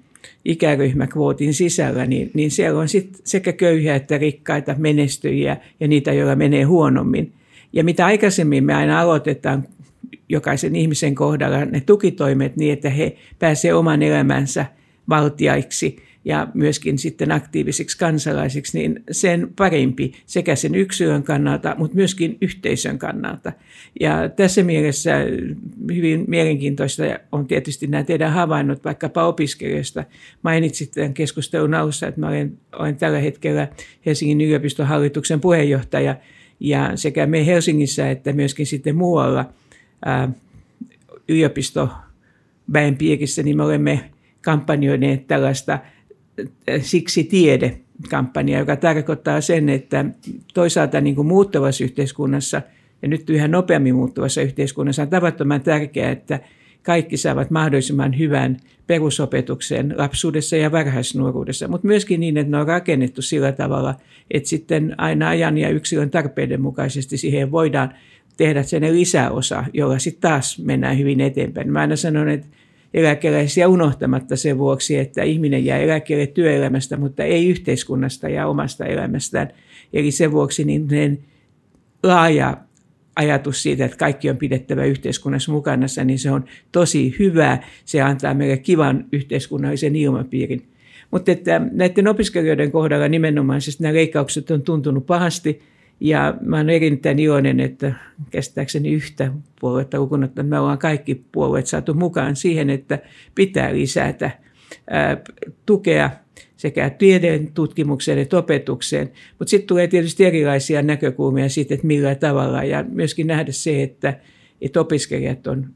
ikäryhmäkvootin 0.44 1.54
sisällä, 1.54 2.06
niin, 2.06 2.30
niin 2.34 2.50
siellä 2.50 2.80
on 2.80 2.88
sit 2.88 3.20
sekä 3.24 3.52
köyhiä 3.52 3.94
että 3.94 4.18
rikkaita 4.18 4.74
menestyjiä 4.78 5.56
ja 5.80 5.88
niitä, 5.88 6.12
joilla 6.12 6.36
menee 6.36 6.62
huonommin. 6.62 7.32
Ja 7.72 7.84
mitä 7.84 8.06
aikaisemmin 8.06 8.64
me 8.64 8.74
aina 8.74 9.00
aloitetaan 9.00 9.64
jokaisen 10.28 10.76
ihmisen 10.76 11.14
kohdalla 11.14 11.64
ne 11.64 11.80
tukitoimet 11.80 12.56
niin, 12.56 12.72
että 12.72 12.90
he 12.90 13.16
pääsevät 13.38 13.74
oman 13.74 14.02
elämänsä 14.02 14.66
valtiaiksi– 15.08 15.96
ja 16.24 16.48
myöskin 16.54 16.98
sitten 16.98 17.32
aktiivisiksi 17.32 17.98
kansalaisiksi, 17.98 18.78
niin 18.78 19.02
sen 19.10 19.48
parempi 19.56 20.12
sekä 20.26 20.56
sen 20.56 20.74
yksilön 20.74 21.22
kannalta, 21.22 21.74
mutta 21.78 21.96
myöskin 21.96 22.38
yhteisön 22.40 22.98
kannalta. 22.98 23.52
Ja 24.00 24.28
tässä 24.28 24.62
mielessä 24.62 25.16
hyvin 25.94 26.24
mielenkiintoista 26.28 27.02
on 27.32 27.46
tietysti 27.46 27.86
nämä 27.86 28.04
teidän 28.04 28.32
havainnot 28.32 28.84
vaikkapa 28.84 29.26
opiskelijoista. 29.26 30.04
Mainitsit 30.42 30.90
tämän 30.90 31.14
keskustelun 31.14 31.74
alussa, 31.74 32.06
että 32.06 32.20
mä 32.20 32.28
olen, 32.28 32.58
olen 32.72 32.96
tällä 32.96 33.18
hetkellä 33.18 33.68
Helsingin 34.06 34.40
yliopiston 34.40 34.86
hallituksen 34.86 35.40
puheenjohtaja 35.40 36.16
ja 36.60 36.92
sekä 36.94 37.26
me 37.26 37.46
Helsingissä 37.46 38.10
että 38.10 38.32
myöskin 38.32 38.66
sitten 38.66 38.96
muualla 38.96 39.52
ää, 40.04 40.32
yliopistoväen 41.28 42.96
piirissä, 42.98 43.42
niin 43.42 43.56
me 43.56 43.62
olemme 43.62 44.10
kampanjoineet 44.44 45.26
tällaista 45.26 45.78
siksi 46.80 47.24
tiede 47.24 47.80
kampanja, 48.10 48.58
joka 48.58 48.76
tarkoittaa 48.76 49.40
sen, 49.40 49.68
että 49.68 50.04
toisaalta 50.54 51.00
niin 51.00 51.14
kuin 51.14 51.26
muuttuvassa 51.26 51.84
yhteiskunnassa 51.84 52.62
ja 53.02 53.08
nyt 53.08 53.30
yhä 53.30 53.48
nopeammin 53.48 53.94
muuttuvassa 53.94 54.42
yhteiskunnassa 54.42 55.02
on 55.02 55.08
tavattoman 55.08 55.60
tärkeää, 55.60 56.10
että 56.10 56.40
kaikki 56.82 57.16
saavat 57.16 57.50
mahdollisimman 57.50 58.18
hyvän 58.18 58.56
perusopetuksen 58.86 59.94
lapsuudessa 59.96 60.56
ja 60.56 60.72
varhaisnuoruudessa, 60.72 61.68
mutta 61.68 61.86
myöskin 61.86 62.20
niin, 62.20 62.36
että 62.36 62.50
ne 62.50 62.58
on 62.58 62.66
rakennettu 62.66 63.22
sillä 63.22 63.52
tavalla, 63.52 63.94
että 64.30 64.48
sitten 64.48 64.94
aina 64.98 65.28
ajan 65.28 65.58
ja 65.58 65.68
yksilön 65.68 66.10
tarpeiden 66.10 66.60
mukaisesti 66.60 67.16
siihen 67.16 67.50
voidaan 67.50 67.94
tehdä 68.36 68.62
sen 68.62 68.82
lisäosa, 68.92 69.64
jolla 69.72 69.98
sitten 69.98 70.30
taas 70.30 70.58
mennään 70.58 70.98
hyvin 70.98 71.20
eteenpäin. 71.20 71.72
Mä 71.72 71.80
aina 71.80 71.96
sanon, 71.96 72.28
että 72.28 72.46
eläkeläisiä 72.94 73.68
unohtamatta 73.68 74.36
sen 74.36 74.58
vuoksi, 74.58 74.98
että 74.98 75.22
ihminen 75.22 75.64
jää 75.64 75.78
eläkkeelle 75.78 76.26
työelämästä, 76.26 76.96
mutta 76.96 77.22
ei 77.24 77.48
yhteiskunnasta 77.48 78.28
ja 78.28 78.46
omasta 78.46 78.84
elämästään. 78.84 79.50
Eli 79.92 80.10
sen 80.10 80.32
vuoksi 80.32 80.64
niin 80.64 81.24
laaja 82.02 82.56
ajatus 83.16 83.62
siitä, 83.62 83.84
että 83.84 83.96
kaikki 83.96 84.30
on 84.30 84.36
pidettävä 84.36 84.84
yhteiskunnassa 84.84 85.52
mukana, 85.52 85.86
niin 86.04 86.18
se 86.18 86.30
on 86.30 86.44
tosi 86.72 87.16
hyvä. 87.18 87.58
Se 87.84 88.00
antaa 88.00 88.34
meille 88.34 88.56
kivan 88.56 89.04
yhteiskunnallisen 89.12 89.96
ilmapiirin. 89.96 90.68
Mutta 91.10 91.32
että 91.32 91.60
näiden 91.72 92.08
opiskelijoiden 92.08 92.72
kohdalla 92.72 93.08
nimenomaisesti 93.08 93.82
nämä 93.82 93.94
leikkaukset 93.94 94.50
on 94.50 94.62
tuntunut 94.62 95.06
pahasti– 95.06 95.60
ja 96.00 96.34
mä 96.40 96.56
olen 96.56 96.70
erittäin 96.70 97.18
iloinen, 97.18 97.60
että 97.60 97.94
käsittääkseni 98.30 98.92
yhtä 98.92 99.32
puoluetta 99.60 100.00
lukunotta, 100.00 100.42
me 100.42 100.58
ollaan 100.58 100.78
kaikki 100.78 101.24
puolueet 101.32 101.66
saatu 101.66 101.94
mukaan 101.94 102.36
siihen, 102.36 102.70
että 102.70 102.98
pitää 103.34 103.72
lisätä 103.72 104.30
ää, 104.90 105.16
tukea 105.66 106.10
sekä 106.56 106.90
tiedon 106.90 107.52
tutkimukseen 107.54 108.18
että 108.18 108.38
opetukseen. 108.38 109.10
Mutta 109.38 109.50
sitten 109.50 109.66
tulee 109.66 109.88
tietysti 109.88 110.24
erilaisia 110.24 110.82
näkökulmia 110.82 111.48
siitä, 111.48 111.74
että 111.74 111.86
millä 111.86 112.14
tavalla 112.14 112.64
ja 112.64 112.84
myöskin 112.88 113.26
nähdä 113.26 113.52
se, 113.52 113.82
että, 113.82 114.20
että 114.60 114.80
opiskelijat 114.80 115.46
on 115.46 115.66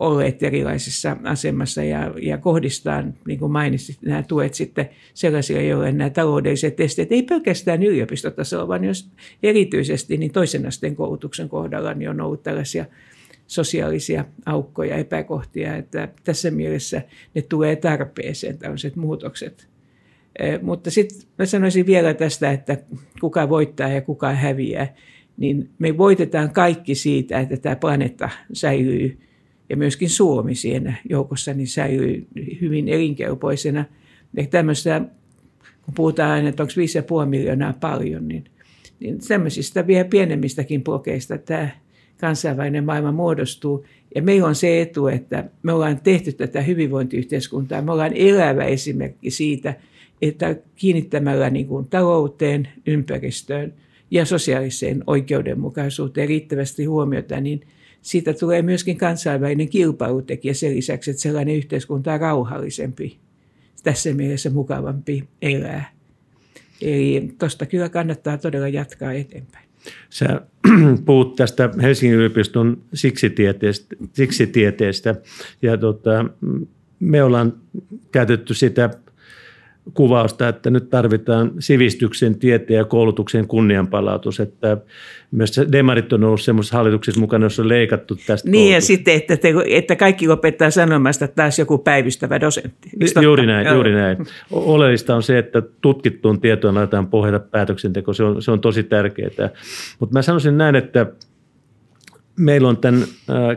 olleet 0.00 0.42
erilaisessa 0.42 1.16
asemassa 1.24 1.84
ja, 1.84 2.14
ja 2.22 2.38
kohdistaa, 2.38 3.04
niin 3.26 3.38
kuin 3.38 3.52
mainitsit, 3.52 3.98
nämä 4.02 4.22
tuet 4.22 4.54
sitten 4.54 4.88
sellaisille, 5.14 5.64
joille 5.64 5.92
nämä 5.92 6.10
taloudelliset 6.10 6.80
esteet, 6.80 7.12
ei 7.12 7.22
pelkästään 7.22 7.82
yliopistotasolla, 7.82 8.68
vaan 8.68 8.84
jos 8.84 9.08
erityisesti 9.42 10.16
niin 10.16 10.32
toisen 10.32 10.66
asteen 10.66 10.96
koulutuksen 10.96 11.48
kohdalla 11.48 11.94
niin 11.94 12.10
on 12.10 12.20
ollut 12.20 12.42
tällaisia 12.42 12.84
sosiaalisia 13.46 14.24
aukkoja, 14.46 14.96
epäkohtia, 14.96 15.76
että 15.76 16.08
tässä 16.24 16.50
mielessä 16.50 17.02
ne 17.34 17.42
tulee 17.42 17.76
tarpeeseen 17.76 18.58
tällaiset 18.58 18.96
muutokset. 18.96 19.68
Eh, 20.38 20.62
mutta 20.62 20.90
sitten 20.90 21.28
mä 21.38 21.46
sanoisin 21.46 21.86
vielä 21.86 22.14
tästä, 22.14 22.50
että 22.50 22.76
kuka 23.20 23.48
voittaa 23.48 23.88
ja 23.88 24.00
kuka 24.00 24.32
häviää, 24.32 24.94
niin 25.36 25.70
me 25.78 25.98
voitetaan 25.98 26.50
kaikki 26.50 26.94
siitä, 26.94 27.40
että 27.40 27.56
tämä 27.56 27.76
planeetta 27.76 28.30
säilyy 28.52 29.18
ja 29.68 29.76
myöskin 29.76 30.10
Suomi 30.10 30.54
siinä 30.54 30.94
joukossa 31.08 31.54
niin 31.54 31.68
säilyy 31.68 32.26
hyvin 32.60 32.88
elinkelpoisena. 32.88 33.84
Ja 34.36 34.46
tämmöistä, 34.46 35.00
kun 35.82 35.94
puhutaan 35.94 36.30
aina, 36.30 36.48
että 36.48 36.62
onko 36.62 36.72
5,5 37.22 37.26
miljoonaa 37.28 37.72
paljon, 37.80 38.28
niin, 38.28 38.44
niin 39.00 39.18
tämmöisistä 39.28 39.86
vielä 39.86 40.04
pienemmistäkin 40.04 40.84
blokeista 40.84 41.38
tämä 41.38 41.68
kansainvälinen 42.20 42.84
maailma 42.84 43.12
muodostuu. 43.12 43.86
Ja 44.14 44.22
meillä 44.22 44.48
on 44.48 44.54
se 44.54 44.80
etu, 44.80 45.06
että 45.06 45.44
me 45.62 45.72
ollaan 45.72 46.00
tehty 46.00 46.32
tätä 46.32 46.60
hyvinvointiyhteiskuntaa. 46.60 47.82
Me 47.82 47.92
ollaan 47.92 48.12
elävä 48.14 48.64
esimerkki 48.64 49.30
siitä, 49.30 49.74
että 50.22 50.56
kiinnittämällä 50.76 51.50
niin 51.50 51.66
kuin 51.66 51.88
talouteen, 51.88 52.68
ympäristöön 52.86 53.74
ja 54.10 54.24
sosiaaliseen 54.24 55.04
oikeudenmukaisuuteen 55.06 56.28
riittävästi 56.28 56.84
huomiota, 56.84 57.40
niin– 57.40 57.60
siitä 58.06 58.34
tulee 58.34 58.62
myöskin 58.62 58.96
kansainvälinen 58.96 59.68
kilpailutekijä 59.68 60.54
sen 60.54 60.76
lisäksi, 60.76 61.10
että 61.10 61.22
sellainen 61.22 61.56
yhteiskunta 61.56 62.12
on 62.12 62.20
rauhallisempi, 62.20 63.18
tässä 63.82 64.14
mielessä 64.14 64.50
mukavampi 64.50 65.24
elää. 65.42 65.92
Eli 66.82 67.34
tuosta 67.38 67.66
kyllä 67.66 67.88
kannattaa 67.88 68.38
todella 68.38 68.68
jatkaa 68.68 69.12
eteenpäin. 69.12 69.68
Sä 70.10 70.40
puhut 71.06 71.36
tästä 71.36 71.70
Helsingin 71.82 72.18
yliopiston 72.18 72.82
siksitieteestä, 72.94 73.96
siksitieteestä 74.12 75.14
ja 75.62 75.76
tota, 75.76 76.24
me 77.00 77.22
ollaan 77.22 77.52
käytetty 78.12 78.54
sitä 78.54 78.90
kuvausta, 79.94 80.48
että 80.48 80.70
nyt 80.70 80.90
tarvitaan 80.90 81.52
sivistyksen, 81.58 82.38
tieteen 82.38 82.78
ja 82.78 82.84
koulutuksen 82.84 83.46
kunnianpalautus. 83.46 84.40
Että 84.40 84.76
myös 85.30 85.60
demarit 85.72 86.12
on 86.12 86.24
ollut 86.24 86.40
semmoisessa 86.40 86.76
hallituksessa 86.76 87.20
mukana, 87.20 87.46
jossa 87.46 87.62
on 87.62 87.68
leikattu 87.68 88.18
tästä 88.26 88.50
Niin 88.50 88.74
ja 88.74 88.80
sitten, 88.80 89.14
että, 89.14 89.36
te, 89.36 89.54
että 89.66 89.96
kaikki 89.96 90.28
lopettaa 90.28 90.70
sanomasta, 90.70 91.24
että 91.24 91.34
taas 91.34 91.58
joku 91.58 91.78
päivystävä 91.78 92.40
dosentti. 92.40 92.90
Juuri 93.22 93.46
näin, 93.46 93.66
juuri 93.74 93.92
näin. 93.92 94.18
Oleellista 94.50 95.16
on 95.16 95.22
se, 95.22 95.38
että 95.38 95.62
tutkittuun 95.80 96.40
tietoon 96.40 96.74
laitetaan 96.74 97.06
pohjata 97.06 97.40
päätöksenteko. 97.40 98.12
Se 98.12 98.24
on, 98.24 98.42
se 98.42 98.50
on 98.50 98.60
tosi 98.60 98.82
tärkeää. 98.82 99.50
Mutta 99.98 100.12
mä 100.12 100.22
sanoisin 100.22 100.58
näin, 100.58 100.76
että 100.76 101.06
meillä 102.38 102.68
on 102.68 102.76
tämän 102.76 103.04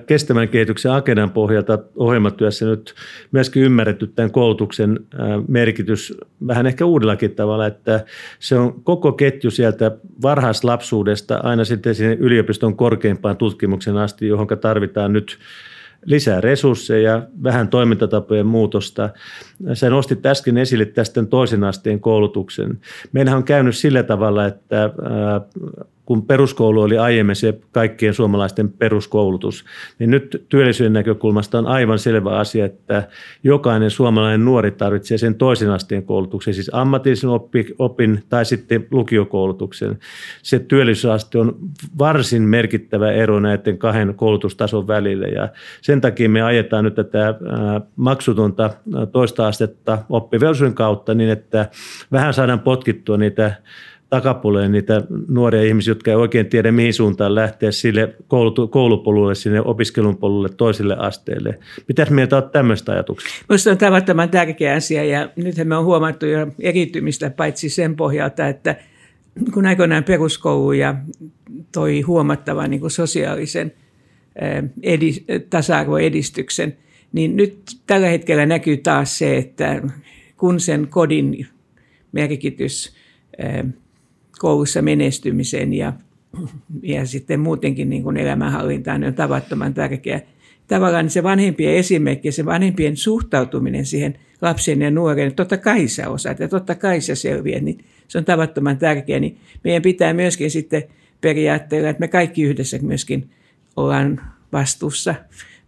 kestävän 0.06 0.50
kehityksen 0.50 0.92
agendan 0.92 1.32
pohjalta 1.32 1.80
ohjelmatyössä 1.96 2.66
nyt 2.66 2.94
myöskin 3.32 3.64
ymmärretty 3.64 4.08
tämän 4.08 4.32
koulutuksen 4.32 5.00
merkitys 5.48 6.18
vähän 6.48 6.68
ehkä 6.68 6.86
uudellakin 6.86 7.36
tavalla, 7.36 7.68
että 7.68 8.06
se 8.40 8.56
on 8.56 8.84
koko 8.84 9.12
ketju 9.12 9.52
sieltä 9.52 9.92
varhaislapsuudesta 10.22 11.40
aina 11.44 11.66
sitten 11.66 11.96
sinne 11.96 12.18
yliopiston 12.20 12.76
korkeimpaan 12.76 13.38
tutkimuksen 13.38 13.98
asti, 13.98 14.28
johon 14.28 14.48
tarvitaan 14.62 15.14
nyt 15.14 15.38
lisää 16.06 16.42
resursseja, 16.42 17.24
vähän 17.44 17.68
toimintatapojen 17.68 18.46
muutosta. 18.46 19.10
Sä 19.74 19.90
nostit 19.90 20.26
äsken 20.26 20.58
esille 20.58 20.86
tästä 20.86 21.26
toisen 21.26 21.64
asteen 21.64 22.00
koulutuksen. 22.00 22.80
Meillähän 23.12 23.38
on 23.38 23.44
käynyt 23.44 23.76
sillä 23.76 24.04
tavalla, 24.04 24.46
että 24.46 24.90
kun 26.10 26.26
peruskoulu 26.26 26.82
oli 26.82 26.98
aiemmin 26.98 27.36
se 27.36 27.60
kaikkien 27.72 28.14
suomalaisten 28.14 28.70
peruskoulutus, 28.70 29.66
niin 30.00 30.10
nyt 30.10 30.46
työllisyyden 30.50 30.94
näkökulmasta 30.94 31.58
on 31.58 31.68
aivan 31.68 32.00
selvä 32.00 32.38
asia, 32.38 32.66
että 32.66 33.08
jokainen 33.44 33.92
suomalainen 33.92 34.46
nuori 34.46 34.72
tarvitsee 34.72 35.18
sen 35.18 35.36
toisen 35.36 35.70
asteen 35.70 36.04
koulutuksen, 36.04 36.54
siis 36.54 36.70
ammatillisen 36.74 37.30
opin 37.80 38.24
tai 38.30 38.46
sitten 38.46 38.88
lukiokoulutuksen. 38.92 40.00
Se 40.44 40.60
työllisyysaste 40.60 41.38
on 41.38 41.56
varsin 41.98 42.42
merkittävä 42.42 43.12
ero 43.12 43.40
näiden 43.40 43.78
kahden 43.78 44.14
koulutustason 44.16 44.88
välillä 44.88 45.28
ja 45.28 45.50
sen 45.82 46.02
takia 46.02 46.30
me 46.30 46.42
ajetaan 46.42 46.84
nyt 46.84 46.96
tätä 46.96 47.36
maksutonta 47.96 48.70
toista 49.12 49.48
astetta 49.48 49.98
oppivelvollisuuden 50.10 50.74
kautta 50.74 51.14
niin, 51.14 51.30
että 51.30 51.70
vähän 52.12 52.34
saadaan 52.34 52.60
potkittua 52.60 53.18
niitä 53.18 53.54
takapuoleen 54.10 54.72
niitä 54.72 55.02
nuoria 55.28 55.64
ihmisiä, 55.64 55.92
jotka 55.92 56.12
ei 56.12 56.18
oikein 56.18 56.46
tiedä 56.46 56.72
mihin 56.72 56.94
suuntaan 56.94 57.36
lähteä 57.36 57.72
sille 57.72 58.16
koulupolulle, 58.70 59.36
sinne 59.36 59.62
opiskelun 59.62 60.18
polulle 60.18 60.50
toiselle 60.58 60.96
asteelle. 61.00 61.60
Mitäs 61.88 62.10
mieltä 62.10 62.36
olet 62.36 62.52
tämmöistä 62.52 62.92
ajatuksia? 62.92 63.30
Minusta 63.50 63.72
on 63.72 63.78
tavattoman 63.78 64.30
tärkeä 64.30 64.76
asia 64.76 65.04
ja 65.04 65.30
nythän 65.36 65.68
me 65.68 65.78
on 65.78 65.86
huomattu 65.86 66.26
jo 66.26 66.48
eritymistä 66.60 67.30
paitsi 67.30 67.70
sen 67.70 67.96
pohjalta, 67.96 68.48
että 68.48 68.76
kun 69.54 69.66
aikoinaan 69.66 70.04
peruskoulu 70.04 70.72
ja 70.72 70.96
toi 71.72 72.02
huomattavan 72.02 72.70
niin 72.70 72.82
kuin 72.82 72.92
sosiaalisen 72.92 73.74
edis, 74.84 75.26
tasa-arvoedistyksen, 75.50 76.78
niin 77.12 77.38
nyt 77.38 77.60
tällä 77.88 78.08
hetkellä 78.08 78.46
näkyy 78.46 78.78
taas 78.78 79.18
se, 79.18 79.38
että 79.38 79.82
kun 80.38 80.60
sen 80.60 80.88
kodin 80.88 81.48
merkitys 82.12 82.96
koulussa 84.40 84.82
menestymisen 84.82 85.74
ja, 85.74 85.94
ja 86.84 87.06
sitten 87.06 87.40
muutenkin 87.40 87.90
niin 87.90 88.04
kuin 88.04 88.18
elämänhallintaan 88.18 89.04
on 89.04 89.14
tavattoman 89.14 89.74
tärkeä. 89.74 90.22
Tavallaan 90.68 91.10
se 91.10 91.24
vanhempien 91.24 91.76
esimerkki 91.76 92.32
se 92.32 92.46
vanhempien 92.46 92.98
suhtautuminen 92.98 93.86
siihen 93.86 94.18
lapsen 94.42 94.82
ja 94.82 94.92
nuoren, 94.92 95.36
totta 95.36 95.58
kai 95.58 95.88
sä 95.88 96.10
osaat 96.10 96.40
ja 96.40 96.48
totta 96.48 96.76
kai 96.76 97.02
sä 97.02 97.16
selviät, 97.16 97.64
niin 97.64 97.86
se 98.08 98.18
on 98.18 98.26
tavattoman 98.26 98.78
tärkeä. 98.78 99.20
Niin 99.20 99.38
meidän 99.64 99.82
pitää 99.82 100.14
myöskin 100.14 100.52
sitten 100.52 100.84
periaatteella, 101.22 101.90
että 101.90 102.00
me 102.00 102.08
kaikki 102.08 102.44
yhdessä 102.44 102.78
myöskin 102.82 103.30
ollaan 103.76 104.22
vastuussa 104.54 105.16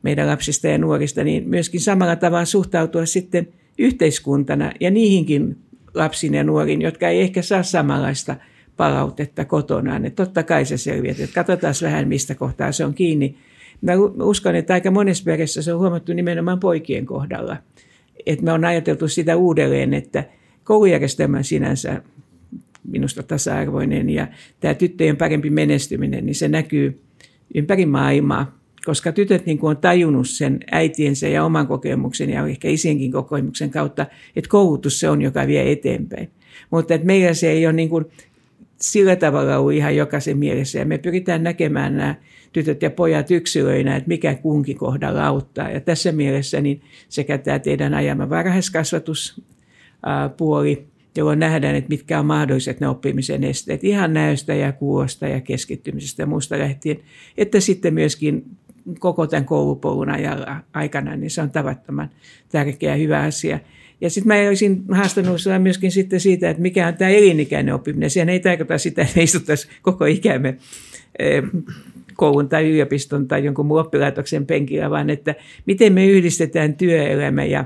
meidän 0.04 0.28
lapsista 0.28 0.68
ja 0.68 0.78
nuorista, 0.78 1.24
niin 1.24 1.50
myöskin 1.50 1.82
samalla 1.82 2.16
tavalla 2.16 2.46
suhtautua 2.46 3.06
sitten 3.06 3.48
yhteiskuntana 3.78 4.72
ja 4.80 4.92
niihinkin 4.92 5.58
lapsiin 5.94 6.34
ja 6.34 6.44
nuoriin, 6.44 6.82
jotka 6.82 7.08
ei 7.08 7.22
ehkä 7.22 7.42
saa 7.42 7.64
samanlaista– 7.64 8.36
palautetta 8.82 9.46
kotonaan. 9.46 10.06
Että 10.06 10.26
totta 10.26 10.44
kai 10.44 10.66
se 10.66 10.78
selviät, 10.78 11.20
että 11.20 11.36
katsotaan 11.36 11.74
vähän 11.82 12.08
mistä 12.08 12.36
kohtaa 12.36 12.72
se 12.72 12.86
on 12.86 12.94
kiinni. 12.94 13.36
Mä 13.82 13.92
uskon, 14.24 14.56
että 14.56 14.74
aika 14.74 14.92
monessa 14.92 15.24
perheessä 15.24 15.62
se 15.62 15.74
on 15.74 15.80
huomattu 15.80 16.14
nimenomaan 16.14 16.60
poikien 16.60 17.06
kohdalla. 17.06 17.58
Että 18.26 18.46
me 18.46 18.52
on 18.52 18.66
ajateltu 18.66 19.08
sitä 19.08 19.36
uudelleen, 19.36 19.94
että 19.94 20.24
koulujärjestelmä 20.64 21.44
sinänsä 21.44 22.02
minusta 22.84 23.24
tasa-arvoinen 23.24 24.10
ja 24.10 24.28
tämä 24.60 24.74
tyttöjen 24.74 25.18
parempi 25.18 25.50
menestyminen, 25.50 26.26
niin 26.26 26.36
se 26.36 26.48
näkyy 26.48 27.02
ympäri 27.56 27.86
maailmaa, 27.86 28.58
koska 28.86 29.12
tytöt 29.12 29.46
niin 29.46 29.60
on 29.62 29.78
tajunnut 29.78 30.30
sen 30.30 30.60
äitiensä 30.72 31.28
ja 31.28 31.46
oman 31.46 31.68
kokemuksen 31.68 32.30
ja 32.30 32.48
ehkä 32.48 32.70
isienkin 32.70 33.12
kokemuksen 33.12 33.70
kautta, 33.70 34.06
että 34.36 34.50
koulutus 34.50 35.00
se 35.00 35.10
on, 35.10 35.22
joka 35.22 35.48
vie 35.48 35.72
eteenpäin. 35.72 36.30
Mutta 36.72 36.94
että 36.94 37.08
meillä 37.08 37.34
se 37.34 37.52
ei 37.52 37.66
ole 37.66 37.74
niin 37.74 37.90
kuin 37.90 38.06
sillä 38.82 39.16
tavalla 39.16 39.58
ollut 39.58 39.74
ihan 39.74 39.96
jokaisen 39.96 40.38
mielessä 40.38 40.80
ja 40.80 40.86
me 40.86 40.98
pyritään 40.98 41.44
näkemään 41.44 41.98
nämä 41.98 42.16
tytöt 42.54 42.82
ja 42.82 42.92
pojat 42.92 43.32
yksilöinä, 43.32 43.96
että 43.96 44.08
mikä 44.08 44.36
kunkin 44.36 44.78
kohdalla 44.78 45.28
auttaa. 45.28 45.70
Ja 45.70 45.82
tässä 45.82 46.12
mielessä 46.12 46.62
niin 46.62 46.82
sekä 47.10 47.38
tämä 47.38 47.60
teidän 47.60 47.94
ajama 47.94 48.30
varhaiskasvatuspuoli, 48.30 50.88
jolloin 51.18 51.40
nähdään, 51.40 51.76
että 51.76 51.90
mitkä 51.90 52.20
on 52.20 52.26
mahdolliset 52.26 52.80
ne 52.80 52.88
oppimisen 52.88 53.44
esteet 53.44 53.84
ihan 53.84 54.14
näöstä 54.14 54.54
ja 54.54 54.72
kuosta 54.72 55.28
ja 55.28 55.42
keskittymisestä 55.42 56.22
ja 56.22 56.28
muusta 56.28 56.60
lähtien, 56.60 56.98
että 57.38 57.60
sitten 57.60 57.94
myöskin 57.94 58.46
koko 59.00 59.28
tämän 59.28 59.46
koulupolun 59.46 60.10
ajalla 60.10 60.58
aikana, 60.74 61.16
niin 61.16 61.30
se 61.30 61.42
on 61.42 61.52
tavattoman 61.52 62.10
tärkeä 62.50 62.92
ja 62.92 62.98
hyvä 62.98 63.20
asia. 63.20 63.60
Ja 64.02 64.10
sitten 64.10 64.28
mä 64.28 64.48
olisin 64.48 64.84
haastanut 64.92 65.42
myöskin 65.60 65.92
sitten 65.92 66.20
siitä, 66.20 66.50
että 66.50 66.62
mikä 66.62 66.88
on 66.88 66.94
tämä 66.94 67.12
elinikäinen 67.12 67.76
oppiminen. 67.76 68.10
Sehän 68.10 68.30
ei 68.30 68.40
tarkoita 68.40 68.78
sitä, 68.78 69.02
että 69.02 69.22
istuttaisiin 69.22 69.74
koko 69.82 70.06
ikämme 70.06 70.58
eh, 71.20 71.44
koulun 72.14 72.50
tai 72.50 72.70
yliopiston 72.70 73.28
tai 73.28 73.46
jonkun 73.46 73.66
muun 73.66 73.80
oppilaitoksen 73.80 74.46
penkillä, 74.46 74.90
vaan 74.90 75.10
että 75.10 75.36
miten 75.66 75.94
me 75.94 76.08
yhdistetään 76.08 76.76
työelämä 76.76 77.46
ja, 77.46 77.66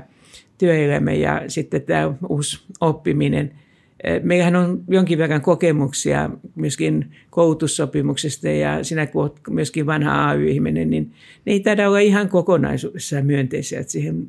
työelämä 0.58 1.12
ja 1.12 1.42
sitten 1.48 1.82
tämä 1.82 2.14
uusi 2.28 2.60
oppiminen. 2.80 3.52
Meillähän 4.22 4.56
on 4.56 4.84
jonkin 4.88 5.18
verran 5.18 5.40
kokemuksia 5.40 6.30
myöskin 6.54 7.10
koulutussopimuksesta 7.30 8.48
ja 8.48 8.84
sinä 8.84 9.06
kun 9.06 9.22
olet 9.22 9.36
myöskin 9.50 9.86
vanha 9.86 10.28
AY-ihminen, 10.28 10.90
niin 10.90 11.12
ne 11.44 11.52
ei 11.52 11.60
taida 11.60 11.88
olla 11.88 11.98
ihan 11.98 12.28
kokonaisuudessaan 12.28 13.26
myönteisiä. 13.26 13.80
Että 13.80 13.92
siihen, 13.92 14.28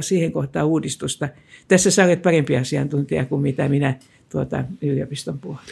siihen 0.00 0.32
kohtaan 0.32 0.66
uudistusta? 0.66 1.28
Tässä 1.68 1.90
sä 1.90 2.04
olet 2.04 2.22
parempi 2.22 2.56
asiantuntija 2.56 3.24
kuin 3.24 3.42
mitä 3.42 3.68
minä 3.68 3.94
tuota, 4.32 4.64
yliopiston 4.82 5.38
puolella. 5.38 5.64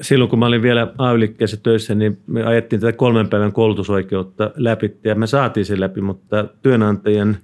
Silloin 0.00 0.30
kun 0.30 0.38
mä 0.38 0.46
olin 0.46 0.62
vielä 0.62 0.92
ay 0.98 1.18
töissä, 1.62 1.94
niin 1.94 2.18
me 2.26 2.42
ajettiin 2.42 2.80
tätä 2.80 2.92
kolmen 2.92 3.28
päivän 3.28 3.52
koulutusoikeutta 3.52 4.50
läpi 4.56 4.96
ja 5.04 5.14
me 5.14 5.26
saatiin 5.26 5.66
sen 5.66 5.80
läpi, 5.80 6.00
mutta 6.00 6.48
työnantajien 6.62 7.36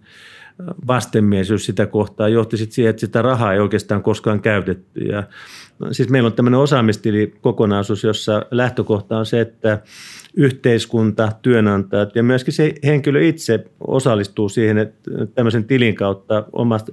vastenmielisyys 0.86 1.66
sitä 1.66 1.86
kohtaa 1.86 2.28
johti 2.28 2.56
sitten 2.56 2.74
siihen, 2.74 2.90
että 2.90 3.00
sitä 3.00 3.22
rahaa 3.22 3.52
ei 3.52 3.60
oikeastaan 3.60 4.02
koskaan 4.02 4.40
käytetty. 4.40 5.00
Ja, 5.00 5.22
siis 5.90 6.08
meillä 6.08 6.26
on 6.26 6.32
tämmöinen 6.32 6.60
osaamistili 6.60 7.34
kokonaisuus, 7.40 8.04
jossa 8.04 8.46
lähtökohta 8.50 9.18
on 9.18 9.26
se, 9.26 9.40
että 9.40 9.78
yhteiskunta, 10.36 11.32
työnantajat 11.42 12.16
ja 12.16 12.22
myöskin 12.22 12.54
se 12.54 12.74
henkilö 12.84 13.22
itse 13.22 13.64
osallistuu 13.80 14.48
siihen 14.48 14.78
että 14.78 15.10
tämmöisen 15.34 15.64
tilin 15.64 15.94
kautta 15.94 16.44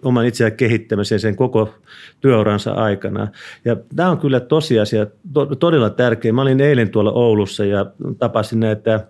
oman 0.03 0.25
itseään 0.25 0.51
kehittämiseen 0.51 1.19
sen 1.19 1.35
koko 1.35 1.73
työuransa 2.21 2.71
aikana. 2.71 3.27
Ja 3.65 3.75
tämä 3.95 4.09
on 4.09 4.17
kyllä 4.17 4.39
tosiasia, 4.39 5.07
todella 5.59 5.89
tärkeä. 5.89 6.33
Mä 6.33 6.41
olin 6.41 6.61
eilen 6.61 6.89
tuolla 6.89 7.11
Oulussa 7.11 7.65
ja 7.65 7.85
tapasin 8.17 8.59
näitä 8.59 9.07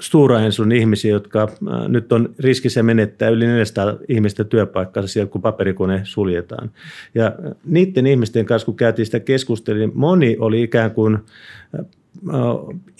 Stora 0.00 0.38
ihmisiä, 0.76 1.10
jotka 1.10 1.48
nyt 1.88 2.12
on 2.12 2.34
riskissä 2.38 2.82
menettää 2.82 3.28
yli 3.28 3.46
400 3.46 3.96
ihmistä 4.08 4.44
työpaikkansa 4.44 5.08
siellä, 5.08 5.30
kun 5.30 5.42
paperikone 5.42 6.00
suljetaan. 6.04 6.70
Ja 7.14 7.27
niiden 7.64 8.06
ihmisten 8.06 8.44
kanssa, 8.44 8.66
kun 8.66 8.76
käytiin 8.76 9.06
sitä 9.06 9.20
keskustelua, 9.20 9.78
niin 9.78 9.92
moni 9.94 10.36
oli 10.40 10.62
ikään 10.62 10.90
kuin 10.90 11.18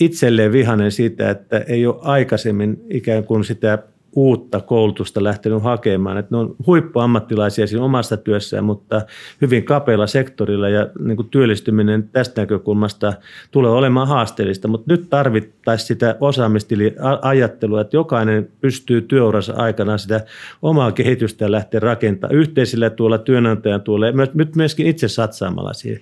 itselleen 0.01 0.53
vihanen 0.53 0.93
siitä, 0.93 1.31
että 1.31 1.59
ei 1.59 1.87
ole 1.87 1.97
aikaisemmin 2.01 2.85
ikään 2.91 3.25
kuin 3.25 3.45
sitä 3.45 3.79
uutta 4.13 4.61
koulutusta 4.61 5.25
lähtenyt 5.25 5.63
hakemaan. 5.63 6.19
Että 6.19 6.35
ne 6.35 6.39
on 6.39 6.57
huippuammattilaisia 6.67 7.67
siinä 7.67 7.85
omassa 7.85 8.17
työssään, 8.17 8.65
mutta 8.65 9.03
hyvin 9.41 9.65
kapealla 9.65 10.07
sektorilla 10.07 10.69
ja 10.69 10.87
niin 10.99 11.17
kuin 11.17 11.29
työllistyminen 11.29 12.09
tästä 12.13 12.43
näkökulmasta 12.43 13.13
tulee 13.51 13.71
olemaan 13.71 14.09
haasteellista. 14.09 14.69
Mutta 14.69 14.93
nyt 14.93 15.11
tarvittaisiin 15.11 15.87
sitä 15.87 16.17
osaamistiliajattelua, 16.21 17.81
että 17.81 17.97
jokainen 17.97 18.49
pystyy 18.61 19.03
työuransa 19.03 19.55
aikana 19.57 19.99
sitä 19.99 20.21
omaa 20.63 20.93
kehitystä 20.93 21.53
lähteä 21.53 21.81
rakentamaan 21.81 22.39
yhteisillä 22.39 22.91
tuolla 22.91 23.19
työnantajan 23.19 23.83
tuolla 23.83 24.07
ja 24.07 24.13
nyt 24.35 24.57
myöskin 24.57 24.87
itse 24.87 25.09
satsaamalla 25.09 25.73
siihen. 25.73 26.01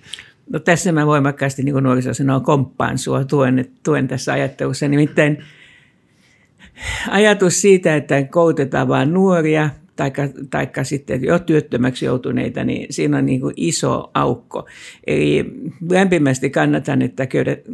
No 0.53 0.59
tässä 0.59 0.91
mä 0.91 1.05
voimakkaasti, 1.05 1.63
niin 1.63 1.73
kuin 1.73 1.83
nuoriso 1.83 2.13
sanoo, 2.13 2.39
komppaan 2.39 2.97
sua, 2.97 3.25
tuen, 3.25 3.65
tuen 3.83 4.07
tässä 4.07 4.33
ajattelussa. 4.33 4.87
Nimittäin 4.87 5.43
ajatus 7.09 7.61
siitä, 7.61 7.95
että 7.95 8.23
koulutetaan 8.23 8.87
vain 8.87 9.13
nuoria, 9.13 9.69
taikka 10.49 10.83
sitten 10.83 11.23
jo 11.23 11.39
työttömäksi 11.39 12.05
joutuneita, 12.05 12.63
niin 12.63 12.87
siinä 12.89 13.17
on 13.17 13.25
niin 13.25 13.41
kuin 13.41 13.53
iso 13.57 14.11
aukko. 14.13 14.65
Eli 15.07 15.45
lämpimästi 15.89 16.49
kannatan, 16.49 17.01
että 17.01 17.27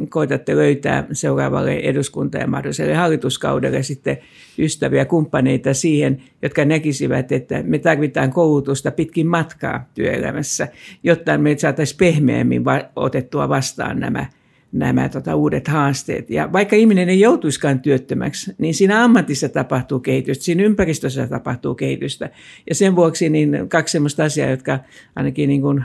koetatte 0.08 0.56
löytää 0.56 1.06
seuraavalle 1.12 1.74
eduskunta- 1.74 2.38
ja 2.38 2.46
mahdolliselle 2.46 2.94
hallituskaudelle 2.94 3.82
sitten 3.82 4.18
ystäviä, 4.58 5.04
kumppaneita 5.04 5.74
siihen, 5.74 6.22
jotka 6.42 6.64
näkisivät, 6.64 7.32
että 7.32 7.62
me 7.62 7.78
tarvitaan 7.78 8.32
koulutusta 8.32 8.90
pitkin 8.90 9.26
matkaa 9.26 9.88
työelämässä, 9.94 10.68
jotta 11.02 11.38
me 11.38 11.58
saataisiin 11.58 11.98
pehmeämmin 11.98 12.62
otettua 12.96 13.48
vastaan 13.48 14.00
nämä 14.00 14.26
nämä 14.74 15.08
tota, 15.08 15.34
uudet 15.34 15.68
haasteet. 15.68 16.30
Ja 16.30 16.52
vaikka 16.52 16.76
ihminen 16.76 17.08
ei 17.08 17.20
joutuiskaan 17.20 17.80
työttömäksi, 17.80 18.54
niin 18.58 18.74
siinä 18.74 19.04
ammatissa 19.04 19.48
tapahtuu 19.48 20.00
kehitystä, 20.00 20.44
siinä 20.44 20.62
ympäristössä 20.62 21.26
tapahtuu 21.26 21.74
kehitystä. 21.74 22.30
Ja 22.68 22.74
sen 22.74 22.96
vuoksi 22.96 23.28
niin 23.28 23.68
kaksi 23.68 23.92
sellaista 23.92 24.24
asiaa, 24.24 24.50
jotka 24.50 24.78
ainakin 25.16 25.48
niin 25.48 25.60
kuin 25.60 25.84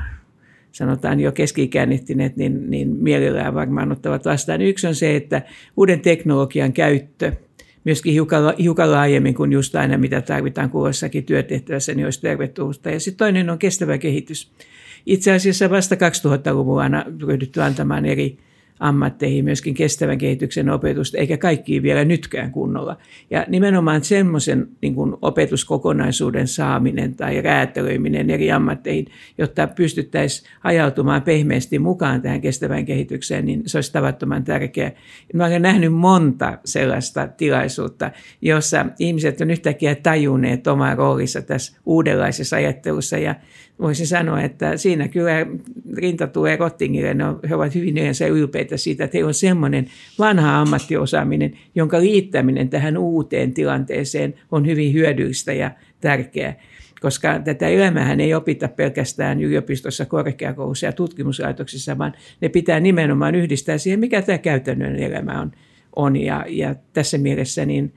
sanotaan 0.71 1.19
jo 1.19 1.31
keski 1.31 1.69
niin, 2.35 2.69
niin 2.69 2.87
mielellään 2.87 3.53
varmaan 3.53 3.91
ottavat 3.91 4.25
vastaan. 4.25 4.61
Yksi 4.61 4.87
on 4.87 4.95
se, 4.95 5.15
että 5.15 5.41
uuden 5.77 5.99
teknologian 5.99 6.73
käyttö, 6.73 7.31
myöskin 7.83 8.13
hiukan, 8.13 8.53
hiukan 8.59 8.91
laajemmin 8.91 9.33
kuin 9.33 9.51
just 9.51 9.75
aina, 9.75 9.97
mitä 9.97 10.21
tarvitaan 10.21 10.69
kulloissakin 10.69 11.23
työtehtävässä, 11.23 11.93
niin 11.93 12.05
olisi 12.05 12.21
tervetullutta. 12.21 12.89
Ja 12.89 12.99
sitten 12.99 13.17
toinen 13.17 13.49
on 13.49 13.59
kestävä 13.59 13.97
kehitys. 13.97 14.51
Itse 15.05 15.31
asiassa 15.31 15.69
vasta 15.69 15.95
2000-luvulla 15.95 16.83
on 16.83 17.21
ryhdytty 17.27 17.61
antamaan 17.61 18.05
eri 18.05 18.37
ammatteihin 18.79 19.45
myöskin 19.45 19.73
kestävän 19.73 20.17
kehityksen 20.17 20.69
opetusta, 20.69 21.17
eikä 21.17 21.37
kaikki 21.37 21.83
vielä 21.83 22.05
nytkään 22.05 22.51
kunnolla. 22.51 22.97
Ja 23.29 23.45
nimenomaan 23.47 24.03
semmoisen 24.03 24.67
niin 24.81 24.95
opetuskokonaisuuden 25.21 26.47
saaminen 26.47 27.15
tai 27.15 27.41
räätälöiminen 27.41 28.29
eri 28.29 28.51
ammatteihin, 28.51 29.05
jotta 29.37 29.67
pystyttäisiin 29.67 30.49
ajautumaan 30.63 31.21
pehmeästi 31.21 31.79
mukaan 31.79 32.21
tähän 32.21 32.41
kestävään 32.41 32.85
kehitykseen, 32.85 33.45
niin 33.45 33.63
se 33.65 33.77
olisi 33.77 33.93
tavattoman 33.93 34.43
tärkeää. 34.43 34.91
Mä 35.33 35.45
olen 35.45 35.61
nähnyt 35.61 35.93
monta 35.93 36.57
sellaista 36.65 37.27
tilaisuutta, 37.27 38.11
jossa 38.41 38.85
ihmiset 38.99 39.41
on 39.41 39.51
yhtäkkiä 39.51 39.95
tajunneet 39.95 40.67
omaa 40.67 40.95
roolissa 40.95 41.41
tässä 41.41 41.79
uudenlaisessa 41.85 42.55
ajattelussa 42.55 43.17
ja 43.17 43.35
voisin 43.81 44.07
sanoa, 44.07 44.41
että 44.41 44.77
siinä 44.77 45.07
kyllä 45.07 45.45
rinta 45.93 46.27
tulee 46.27 46.55
Rottingille. 46.55 47.13
No, 47.13 47.39
he 47.49 47.55
ovat 47.55 47.75
hyvin 47.75 47.97
yleensä 47.97 48.27
ylpeitä 48.27 48.77
siitä, 48.77 49.03
että 49.03 49.17
heillä 49.17 49.27
on 49.27 49.33
semmoinen 49.33 49.87
vanha 50.19 50.61
ammattiosaaminen, 50.61 51.57
jonka 51.75 51.99
liittäminen 51.99 52.69
tähän 52.69 52.97
uuteen 52.97 53.53
tilanteeseen 53.53 54.33
on 54.51 54.67
hyvin 54.67 54.93
hyödyllistä 54.93 55.53
ja 55.53 55.71
tärkeää. 56.01 56.55
Koska 57.01 57.39
tätä 57.39 57.67
elämäähän 57.67 58.19
ei 58.19 58.33
opita 58.33 58.67
pelkästään 58.67 59.41
yliopistossa, 59.41 60.05
korkeakoulussa 60.05 60.85
ja 60.85 60.91
tutkimuslaitoksissa, 60.91 61.97
vaan 61.97 62.13
ne 62.41 62.49
pitää 62.49 62.79
nimenomaan 62.79 63.35
yhdistää 63.35 63.77
siihen, 63.77 63.99
mikä 63.99 64.21
tämä 64.21 64.37
käytännön 64.37 64.95
elämä 64.95 65.41
on. 65.41 65.51
on. 65.95 66.15
Ja, 66.15 66.45
ja 66.47 66.75
tässä 66.93 67.17
mielessä 67.17 67.65
niin 67.65 67.93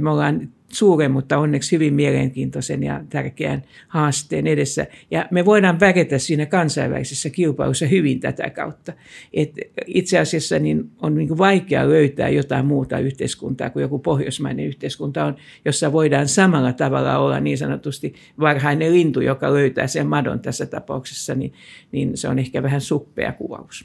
me 0.00 0.10
ollaan 0.10 0.48
suuren, 0.74 1.10
mutta 1.10 1.38
onneksi 1.38 1.72
hyvin 1.72 1.94
mielenkiintoisen 1.94 2.82
ja 2.82 3.00
tärkeän 3.08 3.62
haasteen 3.88 4.46
edessä. 4.46 4.86
Ja 5.10 5.26
me 5.30 5.44
voidaan 5.44 5.80
väketä 5.80 6.18
siinä 6.18 6.46
kansainvälisessä 6.46 7.30
kilpailussa 7.30 7.86
hyvin 7.86 8.20
tätä 8.20 8.50
kautta. 8.50 8.92
Et 9.32 9.50
itse 9.86 10.18
asiassa 10.18 10.58
niin 10.58 10.90
on 11.02 11.14
niin 11.14 11.38
vaikea 11.38 11.88
löytää 11.88 12.28
jotain 12.28 12.66
muuta 12.66 12.98
yhteiskuntaa 12.98 13.70
kuin 13.70 13.80
joku 13.80 13.98
pohjoismainen 13.98 14.66
yhteiskunta 14.66 15.24
on, 15.24 15.36
jossa 15.64 15.92
voidaan 15.92 16.28
samalla 16.28 16.72
tavalla 16.72 17.18
olla 17.18 17.40
niin 17.40 17.58
sanotusti 17.58 18.14
varhainen 18.40 18.92
lintu, 18.92 19.20
joka 19.20 19.54
löytää 19.54 19.86
sen 19.86 20.06
madon 20.06 20.40
tässä 20.40 20.66
tapauksessa, 20.66 21.34
niin, 21.34 21.52
niin 21.92 22.16
se 22.16 22.28
on 22.28 22.38
ehkä 22.38 22.62
vähän 22.62 22.80
suppea 22.80 23.32
kuvaus. 23.32 23.84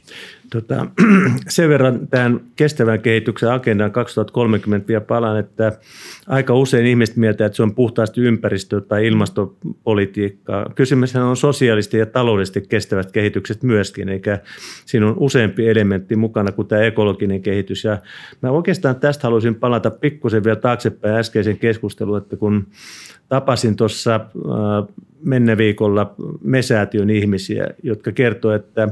Tota, 0.52 0.86
sen 1.49 1.69
verran 1.69 2.08
tämän 2.08 2.39
kestävän 2.56 3.02
kehityksen 3.02 3.52
agendan 3.52 3.91
2030 3.91 4.88
vielä 4.88 5.02
palaan, 5.02 5.39
että 5.39 5.80
aika 6.28 6.54
usein 6.54 6.79
usein 6.80 6.89
ihmiset 6.89 7.15
mieltä, 7.15 7.46
että 7.46 7.56
se 7.56 7.63
on 7.63 7.76
puhtaasti 7.76 8.22
ympäristö- 8.22 8.82
tai 8.82 9.08
ilmastopolitiikkaa. 9.08 10.72
Kysymys 10.76 11.15
on 11.15 11.38
sosiaalisesti 11.38 11.98
ja 11.98 12.06
taloudellisesti 12.06 12.62
kestävät 12.62 13.12
kehitykset 13.12 13.63
myöskin, 13.63 14.10
eikä 14.10 14.39
siinä 14.86 15.08
on 15.08 15.15
useampi 15.18 15.70
elementti 15.70 16.15
mukana 16.15 16.52
kuin 16.52 16.68
tämä 16.68 16.82
ekologinen 16.82 17.42
kehitys. 17.42 17.84
Ja 17.84 17.98
mä 18.42 18.52
oikeastaan 18.52 18.96
tästä 18.96 19.28
haluaisin 19.28 19.56
palata 19.56 19.92
pikkusen 19.92 20.44
vielä 20.44 20.56
taaksepäin 20.56 21.15
äskeisen 21.15 21.58
keskusteluun, 21.58 22.18
että 22.18 22.38
kun 22.38 22.68
tapasin 23.30 23.76
tuossa 23.76 24.15
äh, 24.15 24.96
menne 25.25 25.58
viikolla 25.58 26.15
mesäätiön 26.41 27.10
ihmisiä, 27.10 27.67
jotka 27.84 28.12
kertovat, 28.12 28.55
että 28.55 28.88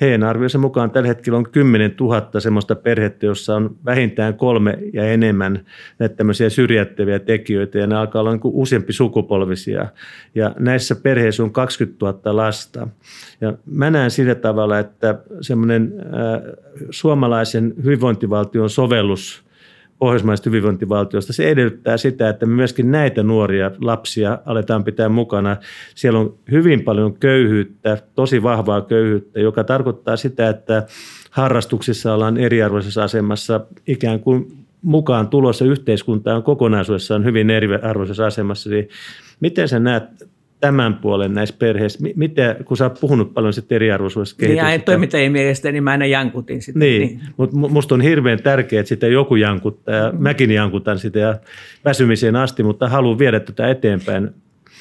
heidän 0.00 0.22
arvionsa 0.22 0.58
mukaan 0.58 0.90
tällä 0.90 1.08
hetkellä 1.08 1.36
on 1.36 1.50
10 1.50 1.94
000 2.00 2.40
sellaista 2.40 2.74
perhettä, 2.74 3.26
jossa 3.26 3.56
on 3.56 3.76
vähintään 3.84 4.34
kolme 4.34 4.78
ja 4.92 5.04
enemmän 5.04 5.66
näitä 5.98 6.16
tämmöisiä 6.16 6.50
syrjäyttäviä 6.50 7.18
tekijöitä, 7.18 7.78
ja 7.78 7.86
ne 7.86 7.96
alkaa 7.96 8.20
olla 8.20 8.32
niin 8.32 8.40
useampi 8.44 8.92
sukupolvisia. 8.92 9.86
Ja 10.34 10.54
näissä 10.58 10.96
perheissä 10.96 11.42
on 11.42 11.52
20 11.52 12.06
000 12.06 12.36
lasta. 12.36 12.88
Ja 13.40 13.54
mä 13.66 13.90
näen 13.90 14.10
sillä 14.10 14.34
tavalla, 14.34 14.78
että 14.78 15.18
semmoinen 15.40 15.92
äh, 15.98 16.52
suomalaisen 16.90 17.74
hyvinvointivaltion 17.84 18.70
sovellus– 18.70 19.44
pohjoismaisesta 19.98 20.50
hyvinvointivaltiosta. 20.50 21.32
Se 21.32 21.48
edellyttää 21.48 21.96
sitä, 21.96 22.28
että 22.28 22.46
me 22.46 22.54
myöskin 22.54 22.90
näitä 22.90 23.22
nuoria 23.22 23.70
lapsia 23.80 24.38
aletaan 24.46 24.84
pitää 24.84 25.08
mukana. 25.08 25.56
Siellä 25.94 26.18
on 26.18 26.34
hyvin 26.50 26.84
paljon 26.84 27.14
köyhyyttä, 27.14 27.98
tosi 28.14 28.42
vahvaa 28.42 28.80
köyhyyttä, 28.80 29.40
joka 29.40 29.64
tarkoittaa 29.64 30.16
sitä, 30.16 30.48
että 30.48 30.86
harrastuksissa 31.30 32.14
ollaan 32.14 32.36
eriarvoisessa 32.36 33.04
asemassa 33.04 33.60
ikään 33.86 34.20
kuin 34.20 34.64
mukaan 34.82 35.28
tulossa 35.28 35.64
yhteiskuntaan 35.64 36.42
kokonaisuudessaan 36.42 37.24
hyvin 37.24 37.50
eriarvoisessa 37.50 38.26
asemassa. 38.26 38.70
Miten 39.40 39.68
sä 39.68 39.78
näet 39.78 40.04
tämän 40.66 40.94
puolen 40.94 41.34
näissä 41.34 41.54
perheissä? 41.58 41.98
Miten, 42.16 42.64
kun 42.64 42.76
sä 42.76 42.84
oot 42.84 43.00
puhunut 43.00 43.34
paljon 43.34 43.52
sitten 43.52 43.76
eriarvoisuudesta 43.76 44.38
kehityksestä. 44.38 44.70
Niin, 44.70 44.82
toimittajien 44.82 45.32
mielestä, 45.32 45.72
niin 45.72 45.84
mä 45.84 45.90
aina 45.90 46.06
jankutin 46.06 46.62
sitä. 46.62 46.78
Niin, 46.78 47.02
niin. 47.02 47.20
mutta 47.36 47.56
musta 47.56 47.94
on 47.94 48.00
hirveän 48.00 48.42
tärkeää, 48.42 48.80
että 48.80 48.88
sitä 48.88 49.06
joku 49.06 49.36
jankuttaa 49.36 49.94
ja 49.94 50.12
mm. 50.12 50.22
mäkin 50.22 50.50
jankutan 50.50 50.98
sitä 50.98 51.18
ja 51.18 51.36
väsymiseen 51.84 52.36
asti, 52.36 52.62
mutta 52.62 52.88
haluan 52.88 53.18
viedä 53.18 53.40
tätä 53.40 53.68
eteenpäin. 53.68 54.30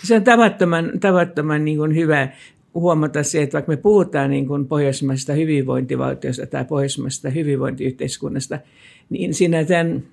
Se 0.03 0.15
on 0.15 0.23
tavattoman, 0.23 0.91
tavattoman 0.99 1.65
niin 1.65 1.77
kuin 1.77 1.95
hyvä 1.95 2.27
huomata 2.73 3.23
se, 3.23 3.41
että 3.41 3.53
vaikka 3.53 3.71
me 3.71 3.77
puhutaan 3.77 4.29
niin 4.29 4.47
kuin 4.47 4.67
pohjoismaisesta 4.67 5.33
hyvinvointivaltiosta 5.33 6.45
tai 6.45 6.65
pohjoismaisesta 6.65 7.29
hyvinvointiyhteiskunnasta, 7.29 8.59
niin 9.09 9.33
siinä 9.33 9.63
tämän 9.63 10.03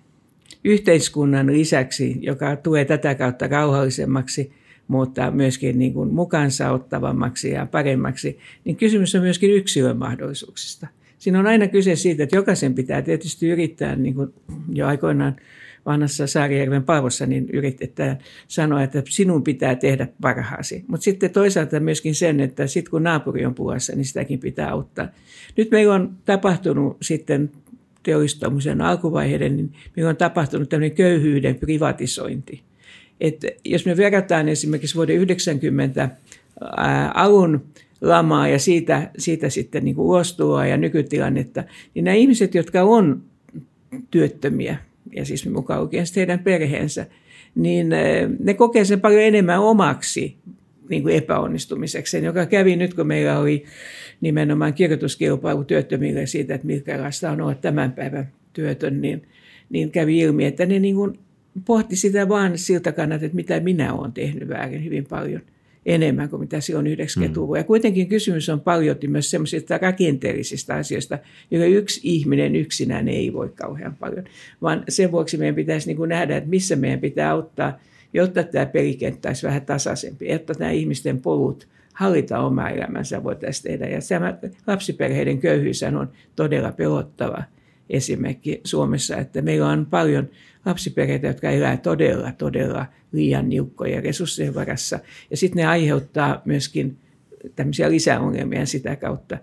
yhteiskunnan 0.64 1.46
lisäksi, 1.46 2.18
joka 2.20 2.56
tulee 2.56 2.84
tätä 2.84 3.14
kautta 3.14 3.48
rauhallisemmaksi– 3.48 4.52
mutta 4.90 5.30
myöskin 5.30 5.78
niin 5.78 5.92
kuin 5.92 6.14
mukaansa 6.14 6.70
ottavammaksi 6.70 7.50
ja 7.50 7.66
paremmaksi, 7.66 8.38
niin 8.64 8.76
kysymys 8.76 9.14
on 9.14 9.22
myöskin 9.22 9.50
yksilön 9.50 9.96
mahdollisuuksista. 9.96 10.86
Siinä 11.18 11.38
on 11.38 11.46
aina 11.46 11.68
kyse 11.68 11.96
siitä, 11.96 12.22
että 12.22 12.36
jokaisen 12.36 12.74
pitää 12.74 13.02
tietysti 13.02 13.48
yrittää, 13.48 13.96
niin 13.96 14.14
kuin 14.14 14.34
jo 14.72 14.86
aikoinaan 14.86 15.36
vanhassa 15.86 16.26
Saarijärven 16.26 16.82
Paavossa, 16.82 17.26
niin 17.26 17.48
yritetään 17.52 18.18
sanoa, 18.48 18.82
että 18.82 19.02
sinun 19.08 19.42
pitää 19.42 19.74
tehdä 19.74 20.08
parhaasi. 20.20 20.84
Mutta 20.86 21.04
sitten 21.04 21.30
toisaalta 21.30 21.80
myöskin 21.80 22.14
sen, 22.14 22.40
että 22.40 22.66
sitten 22.66 22.90
kun 22.90 23.02
naapuri 23.02 23.46
on 23.46 23.54
pulassa, 23.54 23.96
niin 23.96 24.04
sitäkin 24.04 24.38
pitää 24.38 24.70
auttaa. 24.70 25.08
Nyt 25.56 25.70
meillä 25.70 25.94
on 25.94 26.16
tapahtunut 26.24 26.96
sitten 27.02 27.50
teollistumisen 28.02 28.80
alkuvaiheiden, 28.80 29.56
niin 29.56 29.72
meillä 29.96 30.10
on 30.10 30.16
tapahtunut 30.16 30.68
tämmöinen 30.68 30.96
köyhyyden 30.96 31.54
privatisointi. 31.54 32.69
Että 33.20 33.48
jos 33.64 33.86
me 33.86 33.96
verrataan 33.96 34.48
esimerkiksi 34.48 34.94
vuoden 34.94 35.16
90 35.16 36.10
alun 37.14 37.64
lamaa 38.00 38.48
ja 38.48 38.58
siitä, 38.58 39.10
siitä 39.18 39.50
sitten 39.50 39.84
niin 39.84 39.98
ulostuloa 39.98 40.66
ja 40.66 40.76
nykytilannetta, 40.76 41.64
niin 41.94 42.04
nämä 42.04 42.14
ihmiset, 42.14 42.54
jotka 42.54 42.82
on 42.82 43.22
työttömiä, 44.10 44.76
ja 45.16 45.24
siis 45.24 45.48
mukaan 45.48 45.82
lukien 45.82 46.06
heidän 46.16 46.38
perheensä, 46.38 47.06
niin 47.54 47.88
ne 48.44 48.54
kokee 48.54 48.84
sen 48.84 49.00
paljon 49.00 49.22
enemmän 49.22 49.60
omaksi 49.60 50.36
niin 50.88 51.02
kuin 51.02 51.14
epäonnistumiseksi, 51.14 52.24
joka 52.24 52.46
kävi 52.46 52.76
nyt, 52.76 52.94
kun 52.94 53.06
meillä 53.06 53.38
oli 53.38 53.64
nimenomaan 54.20 54.74
kirjoituskilpailu 54.74 55.64
työttömille 55.64 56.26
siitä, 56.26 56.54
että 56.54 56.66
miltä 56.66 57.10
on 57.32 57.40
olla 57.40 57.54
tämän 57.54 57.92
päivän 57.92 58.32
työtön, 58.52 59.00
niin, 59.00 59.22
niin 59.70 59.90
kävi 59.90 60.18
ilmi, 60.18 60.44
että 60.44 60.66
ne 60.66 60.78
niin 60.78 60.94
kuin 60.94 61.18
pohti 61.64 61.96
sitä 61.96 62.28
vaan 62.28 62.58
siltä 62.58 62.92
kannalta, 62.92 63.24
että 63.24 63.36
mitä 63.36 63.60
minä 63.60 63.94
olen 63.94 64.12
tehnyt 64.12 64.48
väärin 64.48 64.84
hyvin 64.84 65.06
paljon 65.06 65.42
enemmän 65.86 66.28
kuin 66.28 66.40
mitä 66.40 66.60
silloin 66.60 66.86
90-luvulla. 66.86 67.56
Mm. 67.56 67.60
Ja 67.60 67.64
kuitenkin 67.64 68.08
kysymys 68.08 68.48
on 68.48 68.60
paljon 68.60 68.96
myös 69.06 69.30
sellaisista 69.30 69.78
rakenteellisista 69.78 70.74
asioista, 70.74 71.18
joilla 71.50 71.66
yksi 71.66 72.00
ihminen 72.02 72.56
yksinään 72.56 73.08
ei 73.08 73.32
voi 73.32 73.48
kauhean 73.54 73.96
paljon. 73.96 74.24
Vaan 74.62 74.84
sen 74.88 75.12
vuoksi 75.12 75.36
meidän 75.36 75.54
pitäisi 75.54 75.86
niin 75.86 75.96
kuin 75.96 76.08
nähdä, 76.08 76.36
että 76.36 76.50
missä 76.50 76.76
meidän 76.76 77.00
pitää 77.00 77.34
ottaa, 77.34 77.78
jotta 78.14 78.42
tämä 78.42 78.66
pelikenttä 78.66 79.28
olisi 79.28 79.46
vähän 79.46 79.66
tasaisempi, 79.66 80.28
jotta 80.28 80.52
nämä 80.58 80.70
ihmisten 80.70 81.20
polut 81.20 81.68
hallita 81.94 82.38
omaa 82.38 82.70
elämänsä 82.70 83.24
voitaisiin 83.24 83.62
tehdä. 83.62 83.94
Ja 83.94 84.00
tämä 84.08 84.38
lapsiperheiden 84.66 85.38
köyhyys 85.38 85.82
on 85.82 86.08
todella 86.36 86.72
pelottava 86.72 87.42
esimerkki 87.90 88.60
Suomessa, 88.64 89.16
että 89.16 89.42
meillä 89.42 89.68
on 89.68 89.86
paljon– 89.86 90.28
lapsiperheitä, 90.66 91.26
jotka 91.26 91.50
elää 91.50 91.76
todella, 91.76 92.32
todella 92.32 92.86
liian 93.12 93.48
niukkoja 93.48 94.00
resurssien 94.00 94.54
varassa. 94.54 94.98
Ja 95.30 95.36
sitten 95.36 95.60
ne 95.60 95.66
aiheuttaa 95.66 96.42
myöskin 96.44 96.96
tämmöisiä 97.56 97.90
lisäongelmia 97.90 98.66
sitä 98.66 98.96
kautta. 98.96 99.38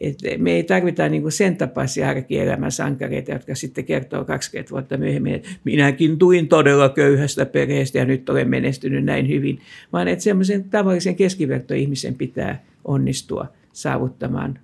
Et 0.00 0.18
me 0.38 0.52
ei 0.52 0.64
tarvita 0.64 1.08
niinku 1.08 1.30
sen 1.30 1.56
tapaisia 1.56 2.08
arkielämän 2.08 2.72
sankareita, 2.72 3.32
jotka 3.32 3.54
sitten 3.54 3.84
kertoo 3.84 4.24
20 4.24 4.70
vuotta 4.70 4.96
myöhemmin, 4.96 5.34
että 5.34 5.48
minäkin 5.64 6.18
tuin 6.18 6.48
todella 6.48 6.88
köyhästä 6.88 7.46
perheestä 7.46 7.98
ja 7.98 8.04
nyt 8.04 8.28
olen 8.28 8.48
menestynyt 8.48 9.04
näin 9.04 9.28
hyvin, 9.28 9.60
vaan 9.92 10.08
että 10.08 10.22
semmoisen 10.22 10.64
tavallisen 10.64 11.16
keskivertoihmisen 11.16 12.14
pitää 12.14 12.64
onnistua 12.84 13.46
saavuttamaan 13.72 14.58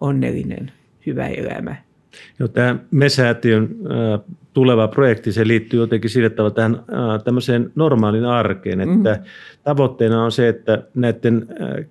onnellinen, 0.00 0.72
hyvä 1.06 1.28
elämä. 1.28 1.83
Joo, 2.38 2.48
tämä 2.48 2.76
MESäätiön 2.90 3.68
tuleva 4.52 4.88
projekti, 4.88 5.32
se 5.32 5.46
liittyy 5.46 5.80
jotenkin 5.80 6.10
sillä 6.10 6.30
tavalla 6.30 6.54
tähän 6.54 6.78
tämmöiseen 7.24 7.72
normaalin 7.74 8.24
arkeen, 8.24 8.80
että 8.80 9.14
mm. 9.14 9.24
tavoitteena 9.64 10.24
on 10.24 10.32
se, 10.32 10.48
että 10.48 10.82
näiden 10.94 11.46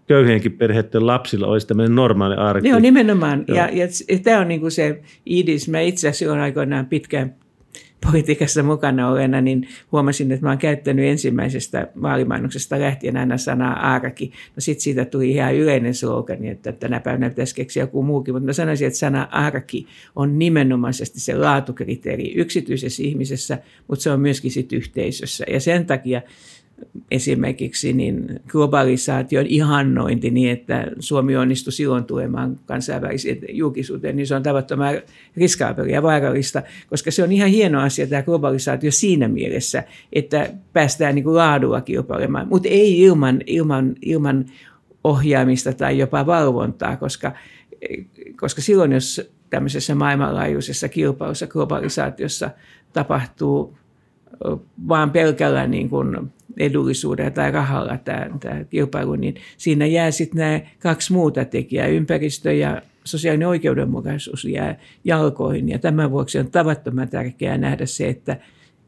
köyhienkin 0.08 0.52
perheiden 0.52 1.08
lapsilla 1.08 1.48
olisi 1.48 1.68
tämmöinen 1.68 1.96
normaali 1.96 2.36
arki. 2.36 2.70
Joo, 2.70 2.80
nimenomaan. 2.80 3.46
Joo. 3.48 3.58
Ja, 3.58 3.70
ja, 3.74 3.88
ja 4.10 4.20
tämä 4.24 4.40
on 4.40 4.48
niin 4.48 4.60
kuin 4.60 4.72
se 4.72 5.02
idis. 5.26 5.70
Mä 5.70 5.80
itse 5.80 6.08
asiassa 6.08 6.20
silloin 6.20 6.40
aikoinaan 6.40 6.86
pitkään 6.86 7.36
politiikassa 8.12 8.64
mukana 8.64 9.10
olena, 9.10 9.42
niin 9.42 9.68
huomasin, 9.92 10.32
että 10.32 10.46
mä 10.46 10.50
oon 10.50 10.58
käyttänyt 10.58 11.06
ensimmäisestä 11.06 11.88
vaalimainoksesta 12.02 12.80
lähtien 12.80 13.18
aina 13.18 13.38
sanaa 13.38 13.94
arki. 13.94 14.32
No 14.56 14.60
sitten 14.60 14.84
siitä 14.84 15.06
tuli 15.06 15.32
ihan 15.32 15.56
yleinen 15.56 15.94
slogani, 15.94 16.50
että 16.50 16.72
tänä 16.72 17.00
päivänä 17.00 17.30
pitäisi 17.30 17.56
keksiä 17.56 17.84
joku 17.84 18.04
muukin, 18.04 18.34
mutta 18.34 18.46
mä 18.46 18.54
sanoisin, 18.54 18.88
että 18.88 19.00
sana 19.00 19.28
arki 19.32 19.88
on 20.16 20.40
nimenomaisesti 20.40 21.20
se 21.20 21.36
laatukriteeri 21.36 22.34
yksityisessä 22.36 23.04
ihmisessä, 23.04 23.58
mutta 23.88 24.04
se 24.04 24.12
on 24.12 24.20
myöskin 24.20 24.52
sitten 24.52 24.78
yhteisössä. 24.78 25.46
Ja 25.50 25.60
sen 25.60 25.86
takia 25.86 26.22
esimerkiksi 27.12 27.94
niin 27.94 28.40
globalisaation 28.48 29.46
ihannointi 29.46 30.30
niin, 30.30 30.52
että 30.52 30.88
Suomi 31.00 31.36
onnistui 31.36 31.74
silloin 31.74 32.04
tulemaan 32.04 32.60
kansainväliseen 32.66 33.38
julkisuuteen, 33.50 34.16
niin 34.16 34.28
se 34.28 34.36
on 34.36 34.44
tavattoman 34.44 34.96
riskaapelia 35.38 35.94
ja 35.94 36.04
vaarallista, 36.04 36.64
koska 36.90 37.12
se 37.12 37.24
on 37.24 37.32
ihan 37.32 37.50
hieno 37.50 37.82
asia 37.82 38.08
tämä 38.08 38.24
globalisaatio 38.24 38.92
siinä 38.92 39.28
mielessä, 39.28 39.84
että 40.14 40.50
päästään 40.74 41.16
niin 41.16 41.24
kuin 41.24 41.36
laadulla 41.36 41.82
kilpailemaan, 41.82 42.48
mutta 42.48 42.70
ei 42.70 43.02
ilman, 43.02 43.42
ilman, 43.46 43.96
ilman 44.02 44.46
ohjaamista 45.04 45.74
tai 45.74 45.98
jopa 45.98 46.26
valvontaa, 46.26 46.98
koska, 46.98 47.32
koska 48.40 48.62
silloin 48.62 48.92
jos 48.92 49.32
tämmöisessä 49.50 49.96
maailmanlaajuisessa 49.96 50.90
kilpailussa, 50.90 51.48
globalisaatiossa 51.48 52.50
tapahtuu 52.94 53.78
vaan 54.88 55.12
pelkällä 55.12 55.68
niin 55.68 55.90
kuin 55.90 56.18
edullisuudella 56.58 57.32
tai 57.32 57.52
rahalla 57.52 57.98
tämä, 57.98 58.30
tämä 58.40 58.64
kilpailu, 58.64 59.16
niin 59.16 59.36
siinä 59.58 59.86
jää 59.86 60.12
sitten 60.12 60.40
nämä 60.40 60.60
kaksi 60.80 61.14
muuta 61.14 61.46
tekijää, 61.46 61.88
ympäristö 61.88 62.54
ja 62.54 62.82
sosiaalinen 63.04 63.48
oikeudenmukaisuus 63.48 64.46
jää 64.46 64.80
jalkoihin. 65.04 65.70
Ja 65.70 65.80
tämän 65.80 66.12
vuoksi 66.12 66.40
on 66.40 66.52
tavattoman 66.52 67.10
tärkeää 67.10 67.58
nähdä 67.58 67.86
se, 67.86 68.08
että 68.08 68.38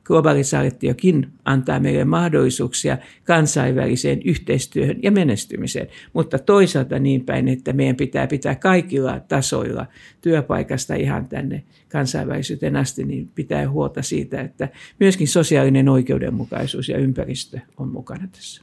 globalisaatiokin 0.06 1.28
antaa 1.46 1.80
meille 1.80 2.06
mahdollisuuksia 2.06 2.98
kansainväliseen 3.24 4.22
yhteistyöhön 4.26 4.96
ja 5.04 5.12
menestymiseen, 5.12 5.88
mutta 6.14 6.40
toisaalta 6.40 7.00
niin 7.00 7.26
päin, 7.26 7.48
että 7.48 7.74
meidän 7.74 7.96
pitää 7.96 8.28
pitää 8.28 8.56
kaikilla 8.56 9.20
tasoilla 9.20 9.86
työpaikasta 10.22 10.96
ihan 10.96 11.28
tänne 11.28 11.64
kansainvälisyyteen 11.92 12.76
asti, 12.76 13.04
niin 13.04 13.30
pitää 13.36 13.70
huolta 13.70 14.02
siitä, 14.02 14.42
että 14.42 14.70
myöskin 15.00 15.28
sosiaalinen 15.28 15.90
oikeudenmukaisuus 15.90 16.90
ja 16.90 16.98
ympäristö 16.98 17.60
on 17.78 17.90
mukana 17.90 18.28
tässä. 18.32 18.62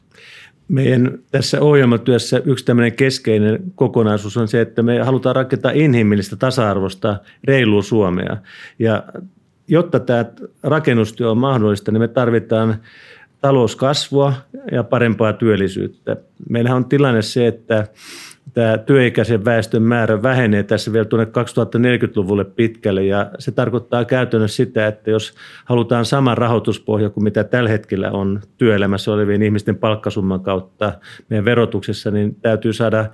Meidän 0.68 1.18
tässä 1.31 1.61
ohjelmatyössä 1.61 2.42
yksi 2.44 2.64
tämmöinen 2.64 2.92
keskeinen 2.92 3.59
kokonaisuus 3.74 4.37
on 4.37 4.48
se, 4.48 4.61
että 4.61 4.83
me 4.83 4.98
halutaan 4.98 5.37
rakentaa 5.37 5.72
inhimillistä 5.74 6.37
tasa-arvosta 6.37 7.20
reilua 7.44 7.83
Suomea. 7.83 8.37
Ja 8.78 9.05
jotta 9.72 10.00
tämä 10.00 10.24
rakennustyö 10.62 11.30
on 11.30 11.38
mahdollista, 11.38 11.92
niin 11.92 12.00
me 12.00 12.08
tarvitaan 12.08 12.76
talouskasvua 13.40 14.32
ja 14.72 14.85
parempaa 14.85 15.32
työllisyyttä. 15.32 16.16
Meillähän 16.48 16.76
on 16.76 16.85
tilanne 16.85 17.22
se, 17.22 17.46
että 17.46 17.87
tämä 18.54 18.78
työikäisen 18.78 19.44
väestön 19.44 19.82
määrä 19.82 20.22
vähenee 20.22 20.62
tässä 20.62 20.92
vielä 20.92 21.04
tuonne 21.04 21.24
2040-luvulle 21.24 22.44
pitkälle 22.44 23.04
ja 23.04 23.30
se 23.38 23.52
tarkoittaa 23.52 24.04
käytännössä 24.04 24.56
sitä, 24.56 24.87
että 24.87 25.11
jos 25.11 25.35
halutaan 25.64 26.04
sama 26.04 26.35
rahoituspohja 26.35 27.11
kuin 27.11 27.24
mitä 27.24 27.44
tällä 27.44 27.70
hetkellä 27.70 28.11
on 28.11 28.40
työelämässä 28.58 29.12
olevien 29.12 29.42
ihmisten 29.42 29.76
palkkasumman 29.76 30.40
kautta 30.40 30.92
meidän 31.28 31.44
verotuksessa, 31.44 32.11
niin 32.11 32.35
täytyy 32.35 32.72
saada 32.72 33.06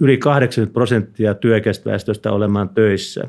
yli 0.00 0.16
80 0.16 0.72
prosenttia 0.72 1.34
työikäistä 1.34 1.90
väestöstä 1.90 2.32
olemaan 2.32 2.68
töissä. 2.68 3.28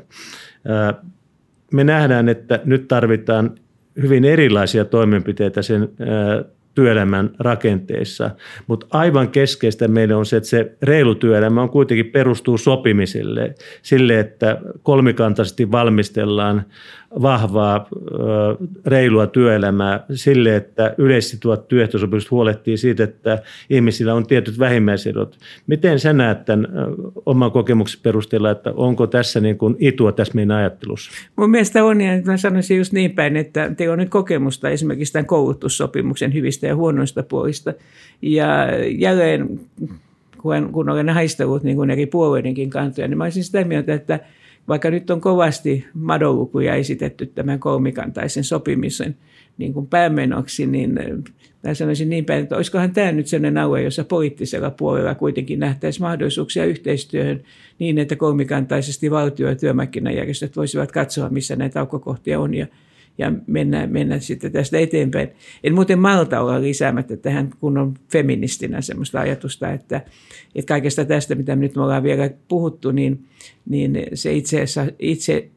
Me 1.72 1.84
nähdään, 1.84 2.28
että 2.28 2.60
nyt 2.64 2.88
tarvitaan 2.88 3.54
hyvin 4.02 4.24
erilaisia 4.24 4.84
toimenpiteitä 4.84 5.62
sen 5.62 5.88
työelämän 6.74 7.30
rakenteissa. 7.38 8.30
Mutta 8.66 8.86
aivan 8.90 9.28
keskeistä 9.28 9.88
meille 9.88 10.14
on 10.14 10.26
se, 10.26 10.36
että 10.36 10.48
se 10.48 10.76
reilu 10.82 11.14
työelämä 11.14 11.62
on 11.62 11.70
kuitenkin 11.70 12.06
perustuu 12.06 12.58
sopimiselle, 12.58 13.54
sille, 13.82 14.20
että 14.20 14.58
kolmikantaisesti 14.82 15.72
valmistellaan 15.72 16.64
vahvaa, 17.22 17.88
reilua 18.86 19.26
työelämää 19.26 20.04
sille, 20.14 20.56
että 20.56 20.94
yleissitovat 20.98 21.68
työehtosopimukset 21.68 22.30
huolehtii 22.30 22.76
siitä, 22.76 23.04
että 23.04 23.42
ihmisillä 23.70 24.14
on 24.14 24.26
tietyt 24.26 24.58
vähimmäisedot. 24.58 25.38
Miten 25.66 26.00
sä 26.00 26.12
näet 26.12 26.44
tämän 26.44 26.68
oman 27.26 27.52
kokemuksen 27.52 28.00
perusteella, 28.02 28.50
että 28.50 28.72
onko 28.76 29.06
tässä 29.06 29.40
niin 29.40 29.58
kuin 29.58 29.76
itua 29.78 30.12
tässä 30.12 30.34
meidän 30.34 30.56
ajattelussa? 30.56 31.10
Mun 31.36 31.50
mielestä 31.50 31.84
on, 31.84 32.00
ja 32.00 32.12
mä 32.24 32.36
sanoisin 32.36 32.78
just 32.78 32.92
niin 32.92 33.10
päin, 33.10 33.36
että 33.36 33.70
teillä 33.76 33.92
on 33.92 33.98
nyt 33.98 34.10
kokemusta 34.10 34.68
esimerkiksi 34.68 35.12
tämän 35.12 35.26
koulutussopimuksen 35.26 36.34
hyvistä 36.34 36.66
ja 36.66 36.76
huonoista 36.76 37.22
puolista. 37.22 37.74
Ja 38.22 38.66
jälleen, 38.98 39.60
kun 40.72 40.90
olen 40.90 41.08
haistellut 41.08 41.62
niin 41.62 41.76
kuin 41.76 41.90
eri 41.90 42.06
puolueidenkin 42.06 42.70
kantoja, 42.70 43.08
niin 43.08 43.18
mä 43.18 43.24
olisin 43.24 43.44
sitä 43.44 43.64
mieltä, 43.64 43.94
että– 43.94 44.20
vaikka 44.68 44.90
nyt 44.90 45.10
on 45.10 45.20
kovasti 45.20 45.84
madolukuja 45.94 46.74
esitetty 46.74 47.26
tämän 47.26 47.60
kolmikantaisen 47.60 48.44
sopimisen 48.44 49.16
niin 49.58 49.72
kuin 49.72 49.86
päämenoksi, 49.86 50.66
niin 50.66 50.94
mä 51.62 51.74
sanoisin 51.74 52.08
niin 52.08 52.24
päin, 52.24 52.42
että 52.42 52.56
olisikohan 52.56 52.92
tämä 52.92 53.12
nyt 53.12 53.26
sellainen 53.26 53.62
alue, 53.62 53.82
jossa 53.82 54.04
poliittisella 54.04 54.70
puolella 54.70 55.14
kuitenkin 55.14 55.60
nähtäisi 55.60 56.00
mahdollisuuksia 56.00 56.64
yhteistyöhön 56.64 57.42
niin, 57.78 57.98
että 57.98 58.16
kolmikantaisesti 58.16 59.10
valtio- 59.10 59.48
ja 59.48 59.56
työmarkkinajärjestöt 59.56 60.56
voisivat 60.56 60.92
katsoa, 60.92 61.28
missä 61.28 61.56
näitä 61.56 61.80
aukkokohtia 61.80 62.40
on 62.40 62.54
ja 62.54 62.66
ja 63.18 63.32
mennä, 63.46 63.86
mennä 63.86 64.18
sitten 64.18 64.52
tästä 64.52 64.78
eteenpäin. 64.78 65.28
En 65.64 65.74
muuten 65.74 65.98
malta 65.98 66.40
olla 66.40 66.62
lisäämättä 66.62 67.16
tähän 67.16 67.50
kunnon 67.60 67.94
feministinä 68.12 68.80
sellaista 68.80 69.20
ajatusta, 69.20 69.72
että, 69.72 70.00
että 70.54 70.68
kaikesta 70.68 71.04
tästä, 71.04 71.34
mitä 71.34 71.56
nyt 71.56 71.76
me 71.76 71.82
ollaan 71.82 72.02
vielä 72.02 72.30
puhuttu, 72.48 72.90
niin, 72.90 73.24
niin 73.68 73.98
se 74.14 74.32
itse 74.32 74.56
asiassa 74.56 74.86
itse 74.98 75.48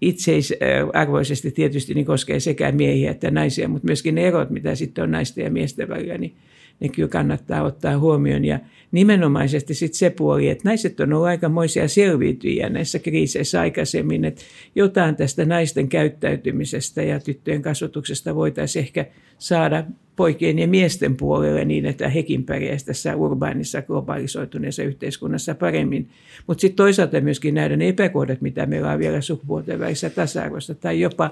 itseisarvoisesti 0.00 1.50
tietysti 1.50 1.94
niin 1.94 2.06
koskee 2.06 2.40
sekä 2.40 2.72
miehiä 2.72 3.10
että 3.10 3.30
naisia, 3.30 3.68
mutta 3.68 3.86
myöskin 3.86 4.14
ne 4.14 4.26
erot, 4.26 4.50
mitä 4.50 4.74
sitten 4.74 5.04
on 5.04 5.10
naisten 5.10 5.44
ja 5.44 5.50
miesten 5.50 5.88
välillä, 5.88 6.18
niin 6.18 6.34
ne 6.82 6.88
kyllä 6.88 7.08
kannattaa 7.08 7.62
ottaa 7.62 7.98
huomioon. 7.98 8.44
Ja 8.44 8.58
nimenomaisesti 8.92 9.74
sitten 9.74 9.98
se 9.98 10.10
puoli, 10.10 10.48
että 10.48 10.68
naiset 10.68 11.00
on 11.00 11.12
ollut 11.12 11.26
aikamoisia 11.26 11.88
selviytyjiä 11.88 12.68
näissä 12.68 12.98
kriiseissä 12.98 13.60
aikaisemmin, 13.60 14.24
että 14.24 14.42
jotain 14.74 15.16
tästä 15.16 15.44
naisten 15.44 15.88
käyttäytymisestä 15.88 17.02
ja 17.02 17.20
tyttöjen 17.20 17.62
kasvatuksesta 17.62 18.34
voitaisiin 18.34 18.84
ehkä 18.84 19.06
saada 19.38 19.84
poikien 20.16 20.58
ja 20.58 20.68
miesten 20.68 21.16
puolelle 21.16 21.64
niin, 21.64 21.86
että 21.86 22.08
hekin 22.08 22.44
pärjäisivät 22.44 22.86
tässä 22.86 23.16
urbaanissa 23.16 23.82
globalisoituneessa 23.82 24.82
yhteiskunnassa 24.82 25.54
paremmin. 25.54 26.08
Mutta 26.46 26.60
sitten 26.60 26.76
toisaalta 26.76 27.20
myöskin 27.20 27.54
nähdä 27.54 27.76
ne 27.76 27.88
epäkohdat, 27.88 28.40
mitä 28.40 28.66
meillä 28.66 28.92
on 28.92 28.98
vielä 28.98 29.20
sukupuolten 29.20 29.80
välissä 29.80 30.10
tasa-arvosta, 30.10 30.74
tai 30.74 31.00
jopa 31.00 31.30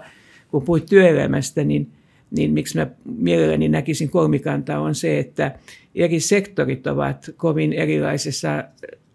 kun 0.50 0.62
puhuit 0.62 0.86
työelämästä, 0.86 1.64
niin– 1.64 1.88
niin 2.30 2.52
miksi 2.52 2.78
mä 2.78 2.86
mielelläni 3.04 3.68
näkisin 3.68 4.10
kolmikantaa 4.10 4.80
on 4.80 4.94
se, 4.94 5.18
että 5.18 5.58
eri 5.94 6.20
sektorit 6.20 6.86
ovat 6.86 7.30
kovin 7.36 7.72
erilaisessa 7.72 8.64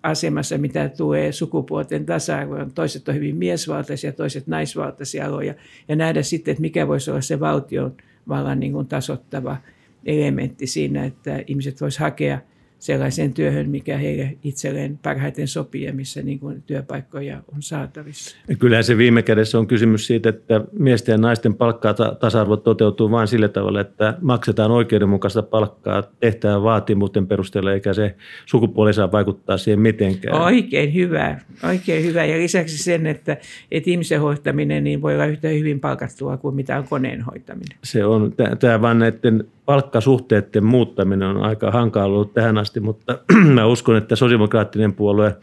asemassa, 0.04 0.58
mitä 0.58 0.90
tulee 0.90 1.32
sukupuolten 1.32 2.06
tasa-arvoon. 2.06 2.72
Toiset 2.72 3.08
on 3.08 3.16
hyvin 3.16 3.36
miesvaltaisia, 3.36 4.12
toiset 4.12 4.48
naisvaltaisia 4.48 5.28
aloja. 5.28 5.54
Ja 5.88 5.96
nähdä 5.96 6.24
sitten, 6.24 6.52
että 6.52 6.62
mikä 6.62 6.88
voisi 6.88 7.12
olla 7.12 7.22
se 7.22 7.40
valtion 7.40 7.96
vallan 8.28 8.60
niin 8.60 8.88
tasottava 8.88 9.58
elementti 10.06 10.68
siinä, 10.68 11.06
että 11.06 11.44
ihmiset 11.48 11.82
voisivat 11.82 12.02
hakea– 12.02 12.40
sellaiseen 12.86 13.34
työhön, 13.34 13.70
mikä 13.70 13.98
heille 13.98 14.38
itselleen 14.44 15.00
parhaiten 15.04 15.48
sopii 15.48 15.84
ja 15.84 15.94
missä 15.94 16.22
niin 16.22 16.40
kuin 16.40 16.64
työpaikkoja 16.68 17.42
on 17.56 17.62
saatavissa. 17.62 18.38
Kyllähän 18.60 18.84
se 18.84 18.98
viime 18.98 19.22
kädessä 19.22 19.60
on 19.60 19.68
kysymys 19.68 20.08
siitä, 20.08 20.30
että 20.30 20.62
miesten 20.80 21.14
ja 21.14 21.18
naisten 21.18 21.54
palkkaa 21.54 21.94
tasa-arvo 21.94 22.58
toteutuu 22.58 23.12
vain 23.12 23.28
sillä 23.28 23.48
tavalla, 23.48 23.82
että 23.82 24.18
maksetaan 24.22 24.72
oikeudenmukaista 24.72 25.44
palkkaa 25.44 26.04
tehtävän 26.20 26.64
vaatimusten 26.64 27.28
perusteella, 27.28 27.74
eikä 27.74 27.94
se 27.94 28.16
sukupuoli 28.46 28.94
saa 28.94 29.12
vaikuttaa 29.12 29.58
siihen 29.58 29.80
mitenkään. 29.80 30.42
Oikein 30.42 30.94
hyvä, 30.94 31.40
oikein 31.64 32.06
hyvä. 32.06 32.26
Ja 32.26 32.38
lisäksi 32.38 32.78
sen, 32.78 33.08
että, 33.08 33.38
että 33.72 33.90
ihmisen 33.90 34.22
hoitaminen 34.22 34.84
niin 34.84 35.02
voi 35.02 35.14
olla 35.14 35.26
yhtä 35.26 35.48
hyvin 35.48 35.80
palkattua 35.80 36.38
kuin 36.38 36.56
mitä 36.56 36.78
on 36.78 36.88
koneen 36.88 37.22
hoitaminen. 37.22 37.78
Se 37.84 38.06
on, 38.06 38.34
tämä 38.60 38.82
vaan 38.82 39.00
näiden 39.00 39.44
palkkasuhteiden 39.66 40.66
muuttaminen 40.66 41.28
on 41.28 41.44
aika 41.44 41.72
hankala 41.72 42.06
ollut 42.06 42.34
tähän 42.34 42.58
asti, 42.58 42.80
mutta 42.80 43.20
mä 43.56 43.66
uskon, 43.66 43.98
että 43.98 44.16
sosiaalidemokraattinen 44.16 44.94
puolue, 44.94 45.36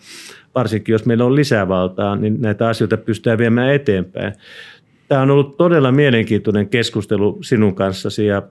varsinkin 0.54 0.92
jos 0.92 1.06
meillä 1.06 1.24
on 1.24 1.36
lisävaltaa, 1.36 2.16
niin 2.16 2.40
näitä 2.40 2.68
asioita 2.68 2.96
pystytään 2.96 3.38
viemään 3.38 3.74
eteenpäin. 3.74 4.32
Tämä 5.08 5.22
on 5.22 5.30
ollut 5.30 5.56
todella 5.56 5.92
mielenkiintoinen 5.92 6.68
keskustelu 6.68 7.38
sinun 7.42 7.74
kanssasi 7.74 8.26
ja 8.26 8.42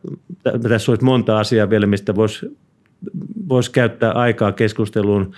tässä 0.70 0.92
olisi 0.92 1.06
monta 1.06 1.40
asiaa 1.40 1.70
vielä, 1.70 1.86
mistä 1.86 2.16
voisi 2.16 2.58
voisi 3.50 3.72
käyttää 3.72 4.12
aikaa 4.12 4.52
keskusteluun 4.52 5.32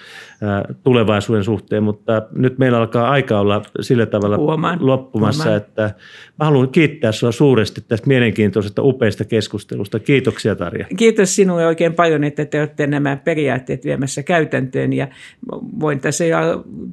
tulevaisuuden 0.83 1.43
suhteen, 1.43 1.83
mutta 1.83 2.21
nyt 2.31 2.57
meillä 2.57 2.77
alkaa 2.77 3.09
aika 3.09 3.39
olla 3.39 3.61
sillä 3.81 4.05
tavalla 4.05 4.37
Huomaan. 4.37 4.87
loppumassa, 4.87 5.43
Huomaan. 5.43 5.61
että 5.61 5.93
mä 6.39 6.45
haluan 6.45 6.69
kiittää 6.69 7.11
sinua 7.11 7.31
suuresti 7.31 7.81
tästä 7.87 8.07
mielenkiintoisesta 8.07 8.81
upeasta 8.81 9.25
keskustelusta. 9.25 9.99
Kiitoksia 9.99 10.55
Tarja. 10.55 10.85
Kiitos 10.97 11.35
sinulle 11.35 11.65
oikein 11.65 11.93
paljon, 11.93 12.23
että 12.23 12.45
te 12.45 12.59
olette 12.59 12.87
nämä 12.87 13.15
periaatteet 13.15 13.85
viemässä 13.85 14.23
käytäntöön 14.23 14.93
ja 14.93 15.07
voin 15.79 15.99
tässä 15.99 16.23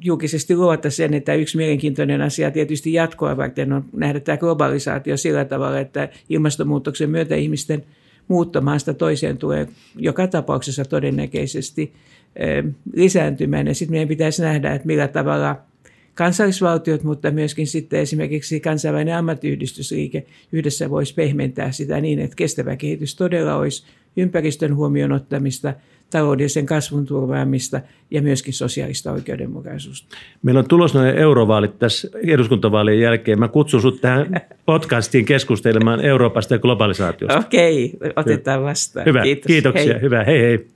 julkisesti 0.03 0.55
luota 0.55 0.89
sen, 0.89 1.13
että 1.13 1.33
yksi 1.33 1.57
mielenkiintoinen 1.57 2.21
asia 2.21 2.51
tietysti 2.51 2.93
jatkoa 2.93 3.37
varten 3.37 3.73
on 3.73 3.85
nähdä 3.93 4.19
tämä 4.19 4.37
globalisaatio 4.37 5.17
sillä 5.17 5.45
tavalla, 5.45 5.79
että 5.79 6.09
ilmastonmuutoksen 6.29 7.09
myötä 7.09 7.35
ihmisten– 7.35 7.83
muuttamaasta 8.27 8.93
toiseen 8.93 9.37
tulee 9.37 9.67
joka 9.95 10.27
tapauksessa 10.27 10.85
todennäköisesti 10.85 11.93
lisääntymään. 12.93 13.67
Ja 13.67 13.75
sitten 13.75 13.93
meidän 13.93 14.07
pitäisi 14.07 14.41
nähdä, 14.41 14.73
että 14.73 14.87
millä 14.87 15.07
tavalla 15.07 15.61
kansallisvaltiot, 16.13 17.03
mutta 17.03 17.31
myöskin 17.31 17.67
sitten 17.67 17.99
esimerkiksi 17.99 18.59
kansainvälinen 18.59 19.17
ammattiyhdistysliike 19.17 20.25
yhdessä 20.51 20.89
voisi 20.89 21.13
pehmentää 21.13 21.71
sitä 21.71 22.01
niin, 22.01 22.19
että 22.19 22.35
kestävä 22.35 22.75
kehitys 22.75 23.15
todella 23.15 23.55
olisi 23.55 23.83
ympäristön 24.17 24.75
huomioon 24.75 25.11
ottamista– 25.11 25.73
taloudellisen 26.11 26.65
kasvun 26.65 27.05
turvaamista 27.05 27.81
ja 28.11 28.21
myöskin 28.21 28.53
sosiaalista 28.53 29.11
oikeudenmukaisuutta. 29.11 30.17
Meillä 30.43 30.59
on 30.59 30.67
tulossa 30.67 30.99
noin 30.99 31.17
eurovaalit 31.17 31.79
tässä 31.79 32.07
eduskuntavaalien 32.27 32.99
jälkeen. 32.99 33.39
Mä 33.39 33.47
kutsun 33.47 33.81
sinut 33.81 34.01
tähän 34.01 34.41
podcastiin 34.65 35.25
keskustelemaan 35.25 36.05
Euroopasta 36.05 36.53
ja 36.53 36.59
globalisaatiosta. 36.59 37.39
Okei, 37.39 37.93
otetaan 38.15 38.63
vastaan. 38.63 39.05
Hyvä, 39.05 39.21
Kiitos. 39.21 39.47
kiitoksia. 39.47 39.93
Hei. 39.93 40.01
Hyvä, 40.01 40.23
hei 40.23 40.41
hei. 40.41 40.67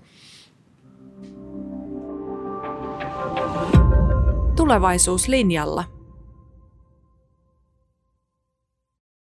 Tulevaisuuslinjalla. 4.56 5.95